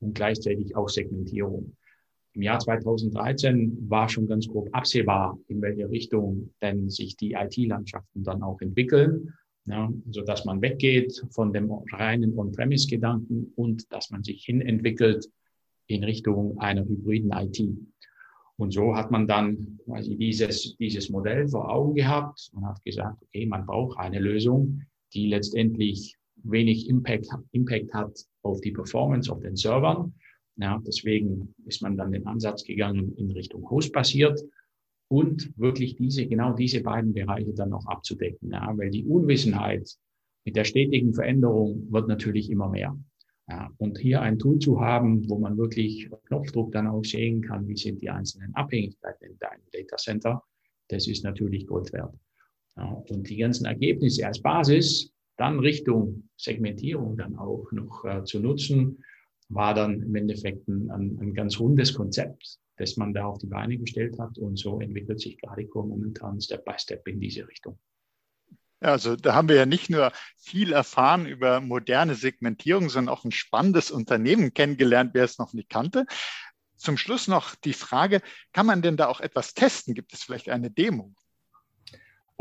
und 0.00 0.14
gleichzeitig 0.14 0.74
auch 0.74 0.88
Segmentierung. 0.88 1.76
Im 2.32 2.42
Jahr 2.42 2.58
2013 2.58 3.88
war 3.88 4.08
schon 4.08 4.26
ganz 4.26 4.48
grob 4.48 4.68
absehbar, 4.72 5.38
in 5.48 5.60
welche 5.60 5.88
Richtung 5.90 6.50
denn 6.62 6.88
sich 6.88 7.16
die 7.16 7.32
IT-Landschaften 7.32 8.22
dann 8.22 8.42
auch 8.42 8.60
entwickeln, 8.60 9.34
ja, 9.66 9.92
so 10.10 10.22
dass 10.22 10.44
man 10.44 10.62
weggeht 10.62 11.24
von 11.30 11.52
dem 11.52 11.70
reinen 11.92 12.36
On-Premise-Gedanken 12.38 13.52
und 13.56 13.92
dass 13.92 14.10
man 14.10 14.22
sich 14.22 14.44
hin 14.44 14.60
entwickelt 14.60 15.28
in 15.86 16.04
Richtung 16.04 16.58
einer 16.58 16.84
hybriden 16.84 17.32
IT. 17.32 17.60
Und 18.56 18.72
so 18.72 18.94
hat 18.94 19.10
man 19.10 19.26
dann 19.26 19.78
quasi 19.84 20.16
dieses, 20.16 20.76
dieses 20.76 21.08
Modell 21.08 21.48
vor 21.48 21.70
Augen 21.70 21.94
gehabt 21.94 22.50
und 22.54 22.66
hat 22.66 22.82
gesagt, 22.84 23.22
okay, 23.22 23.46
man 23.46 23.66
braucht 23.66 23.98
eine 23.98 24.18
Lösung, 24.18 24.82
die 25.14 25.28
letztendlich 25.28 26.16
wenig 26.42 26.88
Impact, 26.88 27.28
Impact 27.52 27.92
hat 27.92 28.18
auf 28.42 28.60
die 28.60 28.72
Performance 28.72 29.32
auf 29.32 29.40
den 29.40 29.56
Servern. 29.56 30.14
Ja, 30.56 30.80
deswegen 30.86 31.54
ist 31.64 31.80
man 31.80 31.96
dann 31.96 32.12
den 32.12 32.26
Ansatz 32.26 32.64
gegangen 32.64 33.14
in 33.16 33.30
Richtung 33.30 33.68
Host-basiert 33.70 34.40
und 35.10 35.52
wirklich 35.58 35.96
diese, 35.96 36.26
genau 36.26 36.52
diese 36.52 36.82
beiden 36.82 37.12
Bereiche 37.12 37.52
dann 37.52 37.70
noch 37.70 37.84
abzudecken. 37.86 38.52
Ja, 38.52 38.72
weil 38.76 38.90
die 38.90 39.04
Unwissenheit 39.04 39.90
mit 40.44 40.54
der 40.54 40.64
stetigen 40.64 41.12
Veränderung 41.12 41.90
wird 41.90 42.06
natürlich 42.06 42.48
immer 42.48 42.68
mehr. 42.68 42.96
Ja, 43.48 43.68
und 43.78 43.98
hier 43.98 44.22
ein 44.22 44.38
Tool 44.38 44.60
zu 44.60 44.80
haben, 44.80 45.28
wo 45.28 45.38
man 45.38 45.58
wirklich 45.58 46.08
Knopfdruck 46.26 46.70
dann 46.70 46.86
auch 46.86 47.04
sehen 47.04 47.42
kann, 47.42 47.66
wie 47.66 47.76
sind 47.76 48.00
die 48.00 48.08
einzelnen 48.08 48.54
Abhängigkeiten 48.54 49.32
in 49.32 49.38
deinem 49.38 49.62
Data 49.72 49.96
Center, 49.96 50.42
das 50.88 51.08
ist 51.08 51.24
natürlich 51.24 51.66
Gold 51.66 51.92
wert. 51.92 52.14
Ja, 52.76 52.92
und 53.08 53.28
die 53.28 53.36
ganzen 53.36 53.66
Ergebnisse 53.66 54.24
als 54.26 54.40
Basis 54.40 55.12
dann 55.36 55.58
Richtung 55.58 56.28
Segmentierung 56.36 57.16
dann 57.16 57.36
auch 57.36 57.72
noch 57.72 58.04
äh, 58.04 58.22
zu 58.22 58.38
nutzen, 58.38 59.02
war 59.50 59.74
dann 59.74 60.02
im 60.02 60.14
Endeffekt 60.14 60.66
ein, 60.68 60.90
ein, 60.90 61.18
ein, 61.20 61.34
ganz 61.34 61.58
rundes 61.58 61.92
Konzept, 61.92 62.58
das 62.76 62.96
man 62.96 63.12
da 63.12 63.26
auf 63.26 63.38
die 63.38 63.48
Beine 63.48 63.76
gestellt 63.76 64.18
hat. 64.18 64.38
Und 64.38 64.58
so 64.58 64.80
entwickelt 64.80 65.20
sich 65.20 65.38
Gradico 65.40 65.82
momentan 65.82 66.40
Step 66.40 66.64
by 66.64 66.74
Step 66.78 67.06
in 67.06 67.20
diese 67.20 67.46
Richtung. 67.46 67.78
Also 68.80 69.14
da 69.14 69.34
haben 69.34 69.48
wir 69.48 69.56
ja 69.56 69.66
nicht 69.66 69.90
nur 69.90 70.10
viel 70.38 70.72
erfahren 70.72 71.26
über 71.26 71.60
moderne 71.60 72.14
Segmentierung, 72.14 72.88
sondern 72.88 73.14
auch 73.14 73.24
ein 73.24 73.32
spannendes 73.32 73.90
Unternehmen 73.90 74.54
kennengelernt, 74.54 75.10
wer 75.12 75.24
es 75.24 75.38
noch 75.38 75.52
nicht 75.52 75.68
kannte. 75.68 76.06
Zum 76.76 76.96
Schluss 76.96 77.28
noch 77.28 77.54
die 77.56 77.74
Frage, 77.74 78.22
kann 78.54 78.64
man 78.64 78.80
denn 78.80 78.96
da 78.96 79.08
auch 79.08 79.20
etwas 79.20 79.52
testen? 79.52 79.94
Gibt 79.94 80.14
es 80.14 80.22
vielleicht 80.22 80.48
eine 80.48 80.70
Demo? 80.70 81.12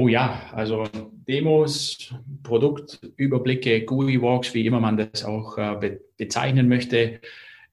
Oh 0.02 0.08
ja, 0.08 0.42
also 0.54 0.88
Demos, 1.28 2.14
Produktüberblicke, 2.44 3.84
GUI-Walks, 3.84 4.54
wie 4.54 4.66
immer 4.66 4.80
man 4.80 4.96
das 4.96 5.26
auch 5.26 5.58
äh, 5.58 5.98
bezeichnen 6.16 6.70
möchte, 6.70 7.20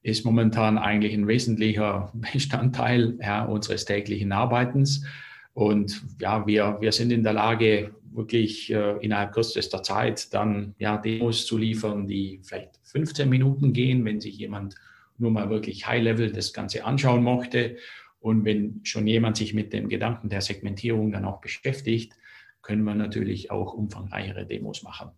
ist 0.01 0.25
momentan 0.25 0.77
eigentlich 0.77 1.13
ein 1.13 1.29
wesentlicher 1.29 2.11
Bestandteil 2.33 3.17
ja, 3.21 3.45
unseres 3.45 3.85
täglichen 3.85 4.33
Arbeitens. 4.33 5.05
Und 5.53 6.03
ja, 6.19 6.45
wir, 6.45 6.75
wir 6.81 6.91
sind 6.91 7.11
in 7.11 7.23
der 7.23 7.31
Lage, 7.31 7.95
wirklich 8.11 8.73
äh, 8.73 8.97
innerhalb 8.97 9.31
kürzester 9.31 9.81
Zeit 9.81 10.33
dann 10.33 10.75
ja, 10.79 10.97
Demos 10.97 11.45
zu 11.45 11.57
liefern, 11.57 12.07
die 12.07 12.41
vielleicht 12.43 12.71
15 12.83 13.29
Minuten 13.29 13.71
gehen, 13.71 14.03
wenn 14.03 14.19
sich 14.19 14.37
jemand 14.37 14.75
nur 15.17 15.31
mal 15.31 15.49
wirklich 15.49 15.87
High-Level 15.87 16.33
das 16.33 16.51
Ganze 16.51 16.83
anschauen 16.83 17.23
möchte. 17.23 17.77
Und 18.27 18.43
wenn 18.43 18.81
schon 18.83 19.07
jemand 19.07 19.37
sich 19.37 19.53
mit 19.53 19.71
dem 19.71 19.87
Gedanken 19.87 20.27
der 20.27 20.41
Segmentierung 20.41 21.13
dann 21.13 21.23
auch 21.23 21.39
beschäftigt, 21.39 22.11
können 22.61 22.83
wir 22.83 22.93
natürlich 22.93 23.51
auch 23.51 23.73
umfangreichere 23.73 24.45
Demos 24.45 24.83
machen. 24.83 25.11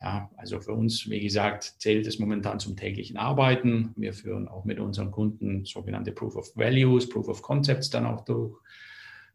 Ja, 0.00 0.30
also 0.36 0.60
für 0.60 0.70
uns, 0.70 1.10
wie 1.10 1.18
gesagt, 1.18 1.74
zählt 1.78 2.06
es 2.06 2.20
momentan 2.20 2.60
zum 2.60 2.76
täglichen 2.76 3.16
Arbeiten. 3.16 3.92
Wir 3.96 4.12
führen 4.12 4.46
auch 4.46 4.64
mit 4.64 4.78
unseren 4.78 5.10
Kunden 5.10 5.64
sogenannte 5.64 6.12
Proof 6.12 6.36
of 6.36 6.56
Values, 6.56 7.08
Proof 7.08 7.26
of 7.26 7.42
Concepts 7.42 7.90
dann 7.90 8.06
auch 8.06 8.24
durch. 8.24 8.56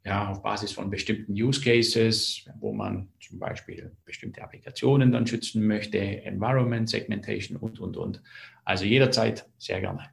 Ja, 0.06 0.30
auf 0.30 0.42
Basis 0.42 0.72
von 0.72 0.90
bestimmten 0.90 1.34
Use 1.34 1.60
Cases, 1.60 2.50
wo 2.62 2.72
man 2.72 3.10
zum 3.20 3.38
Beispiel 3.38 3.92
bestimmte 4.06 4.42
Applikationen 4.42 5.12
dann 5.12 5.28
schützen 5.28 5.68
möchte, 5.68 6.00
Environment, 6.00 6.88
Segmentation 6.88 7.58
und, 7.58 7.82
und, 7.82 7.98
und. 7.98 8.24
Also 8.64 8.86
jederzeit 8.86 9.46
sehr 9.58 9.82
gerne. 9.82 10.10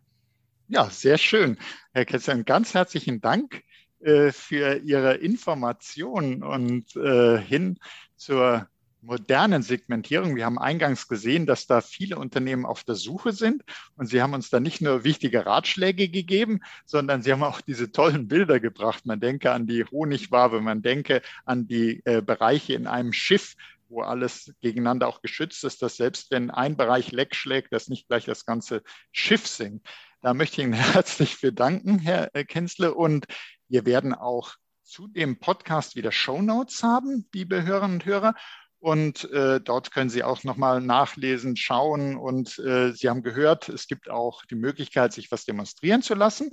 Ja, 0.68 0.90
sehr 0.90 1.16
schön. 1.16 1.59
Herr 1.92 2.05
Kessler, 2.05 2.42
ganz 2.42 2.74
herzlichen 2.74 3.20
Dank 3.20 3.62
äh, 4.00 4.33
für 4.33 4.79
Ihre 4.79 5.14
Informationen 5.14 6.42
und 6.42 6.96
äh, 6.96 7.38
hin 7.38 7.79
zur 8.16 8.68
modernen 9.00 9.62
Segmentierung. 9.62 10.35
Wir 10.35 10.44
haben 10.44 10.59
eingangs 10.59 11.07
gesehen, 11.07 11.46
dass 11.46 11.68
da 11.68 11.81
viele 11.81 12.18
Unternehmen 12.18 12.66
auf 12.66 12.83
der 12.83 12.96
Suche 12.96 13.31
sind 13.31 13.62
und 13.94 14.07
Sie 14.07 14.20
haben 14.20 14.35
uns 14.35 14.50
da 14.50 14.59
nicht 14.59 14.81
nur 14.81 15.05
wichtige 15.05 15.46
Ratschläge 15.46 16.09
gegeben, 16.09 16.59
sondern 16.85 17.22
Sie 17.22 17.31
haben 17.31 17.44
auch 17.44 17.61
diese 17.61 17.92
tollen 17.92 18.26
Bilder 18.26 18.59
gebracht. 18.59 19.07
Man 19.07 19.20
denke 19.20 19.52
an 19.52 19.68
die 19.68 19.85
Honigwabe, 19.85 20.61
man 20.61 20.83
denke 20.83 21.22
an 21.44 21.68
die 21.68 22.02
äh, 22.07 22.22
Bereiche 22.22 22.74
in 22.74 22.88
einem 22.88 23.12
Schiff, 23.12 23.55
wo 23.88 24.02
alles 24.02 24.52
gegeneinander 24.61 25.07
auch 25.07 25.22
geschützt 25.22 25.62
ist, 25.62 25.81
dass 25.83 25.96
selbst 25.96 26.33
wenn 26.33 26.50
ein 26.50 26.76
Bereich 26.76 27.12
leck 27.12 27.37
schlägt, 27.37 27.72
dass 27.72 27.87
nicht 27.87 28.09
gleich 28.09 28.24
das 28.24 28.44
ganze 28.44 28.83
Schiff 29.12 29.46
sinkt. 29.46 29.87
Da 30.22 30.35
möchte 30.35 30.61
ich 30.61 30.66
Ihnen 30.66 30.72
herzlich 30.94 31.37
für 31.37 31.52
danken, 31.52 31.98
Herr 31.98 32.35
äh, 32.35 32.44
Kenzle. 32.44 32.94
Und 32.94 33.26
wir 33.68 33.87
werden 33.87 34.14
auch 34.14 34.55
zu 34.83 35.09
dem 35.09 35.38
Podcast 35.38 35.96
wieder 35.96 36.12
Show 36.12 36.42
Notes 36.42 36.83
haben, 36.83 37.29
liebe 37.33 37.64
Hörerinnen 37.64 37.96
und 37.96 38.05
Hörer. 38.05 38.35
Und 38.79 39.31
äh, 39.33 39.61
dort 39.61 39.90
können 39.90 40.11
Sie 40.11 40.22
auch 40.22 40.44
nochmal 40.44 40.81
nachlesen, 40.81 41.57
schauen. 41.57 42.16
Und 42.16 42.59
äh, 42.59 42.92
Sie 42.92 43.09
haben 43.09 43.22
gehört, 43.22 43.68
es 43.68 43.88
gibt 43.88 44.09
auch 44.11 44.44
die 44.44 44.55
Möglichkeit, 44.55 45.12
sich 45.12 45.31
was 45.33 45.44
demonstrieren 45.44 46.02
zu 46.02 46.14
lassen. 46.14 46.50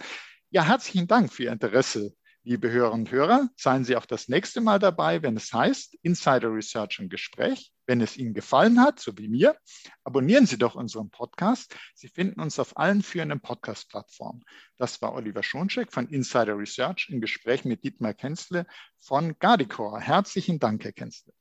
Ja, 0.49 0.63
herzlichen 0.63 1.07
Dank 1.07 1.31
für 1.31 1.43
Ihr 1.43 1.51
Interesse, 1.51 2.13
liebe 2.43 2.69
Hörerinnen 2.69 3.07
und 3.07 3.11
Hörer. 3.11 3.49
Seien 3.55 3.85
Sie 3.85 3.95
auch 3.95 4.05
das 4.05 4.27
nächste 4.27 4.61
Mal 4.61 4.79
dabei, 4.79 5.21
wenn 5.21 5.37
es 5.37 5.53
heißt 5.53 5.97
Insider 6.01 6.53
Research 6.53 6.99
im 6.99 7.09
Gespräch. 7.09 7.71
Wenn 7.85 8.01
es 8.01 8.17
Ihnen 8.17 8.33
gefallen 8.33 8.79
hat, 8.79 8.99
so 8.99 9.17
wie 9.17 9.27
mir, 9.27 9.57
abonnieren 10.03 10.45
Sie 10.45 10.57
doch 10.57 10.75
unseren 10.75 11.09
Podcast. 11.09 11.75
Sie 11.95 12.07
finden 12.07 12.39
uns 12.39 12.59
auf 12.59 12.77
allen 12.77 13.01
führenden 13.01 13.41
Podcast-Plattformen. 13.41 14.43
Das 14.77 15.01
war 15.01 15.13
Oliver 15.13 15.43
Schoncheck 15.43 15.91
von 15.91 16.07
Insider 16.07 16.57
Research 16.57 17.09
im 17.09 17.19
Gespräch 17.19 17.65
mit 17.65 17.83
Dietmar 17.83 18.13
Kenzle 18.13 18.65
von 18.99 19.37
Gardicor. 19.39 19.99
Herzlichen 19.99 20.59
Dank, 20.59 20.83
Herr 20.83 20.93
Kenzle. 20.93 21.33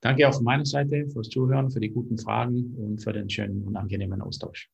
Danke 0.00 0.28
auch 0.28 0.34
von 0.34 0.44
meiner 0.44 0.64
Seite 0.64 1.08
fürs 1.12 1.28
Zuhören, 1.28 1.70
für 1.70 1.80
die 1.80 1.90
guten 1.90 2.18
Fragen 2.18 2.74
und 2.76 3.02
für 3.02 3.12
den 3.12 3.28
schönen 3.28 3.64
und 3.64 3.76
angenehmen 3.76 4.22
Austausch. 4.22 4.70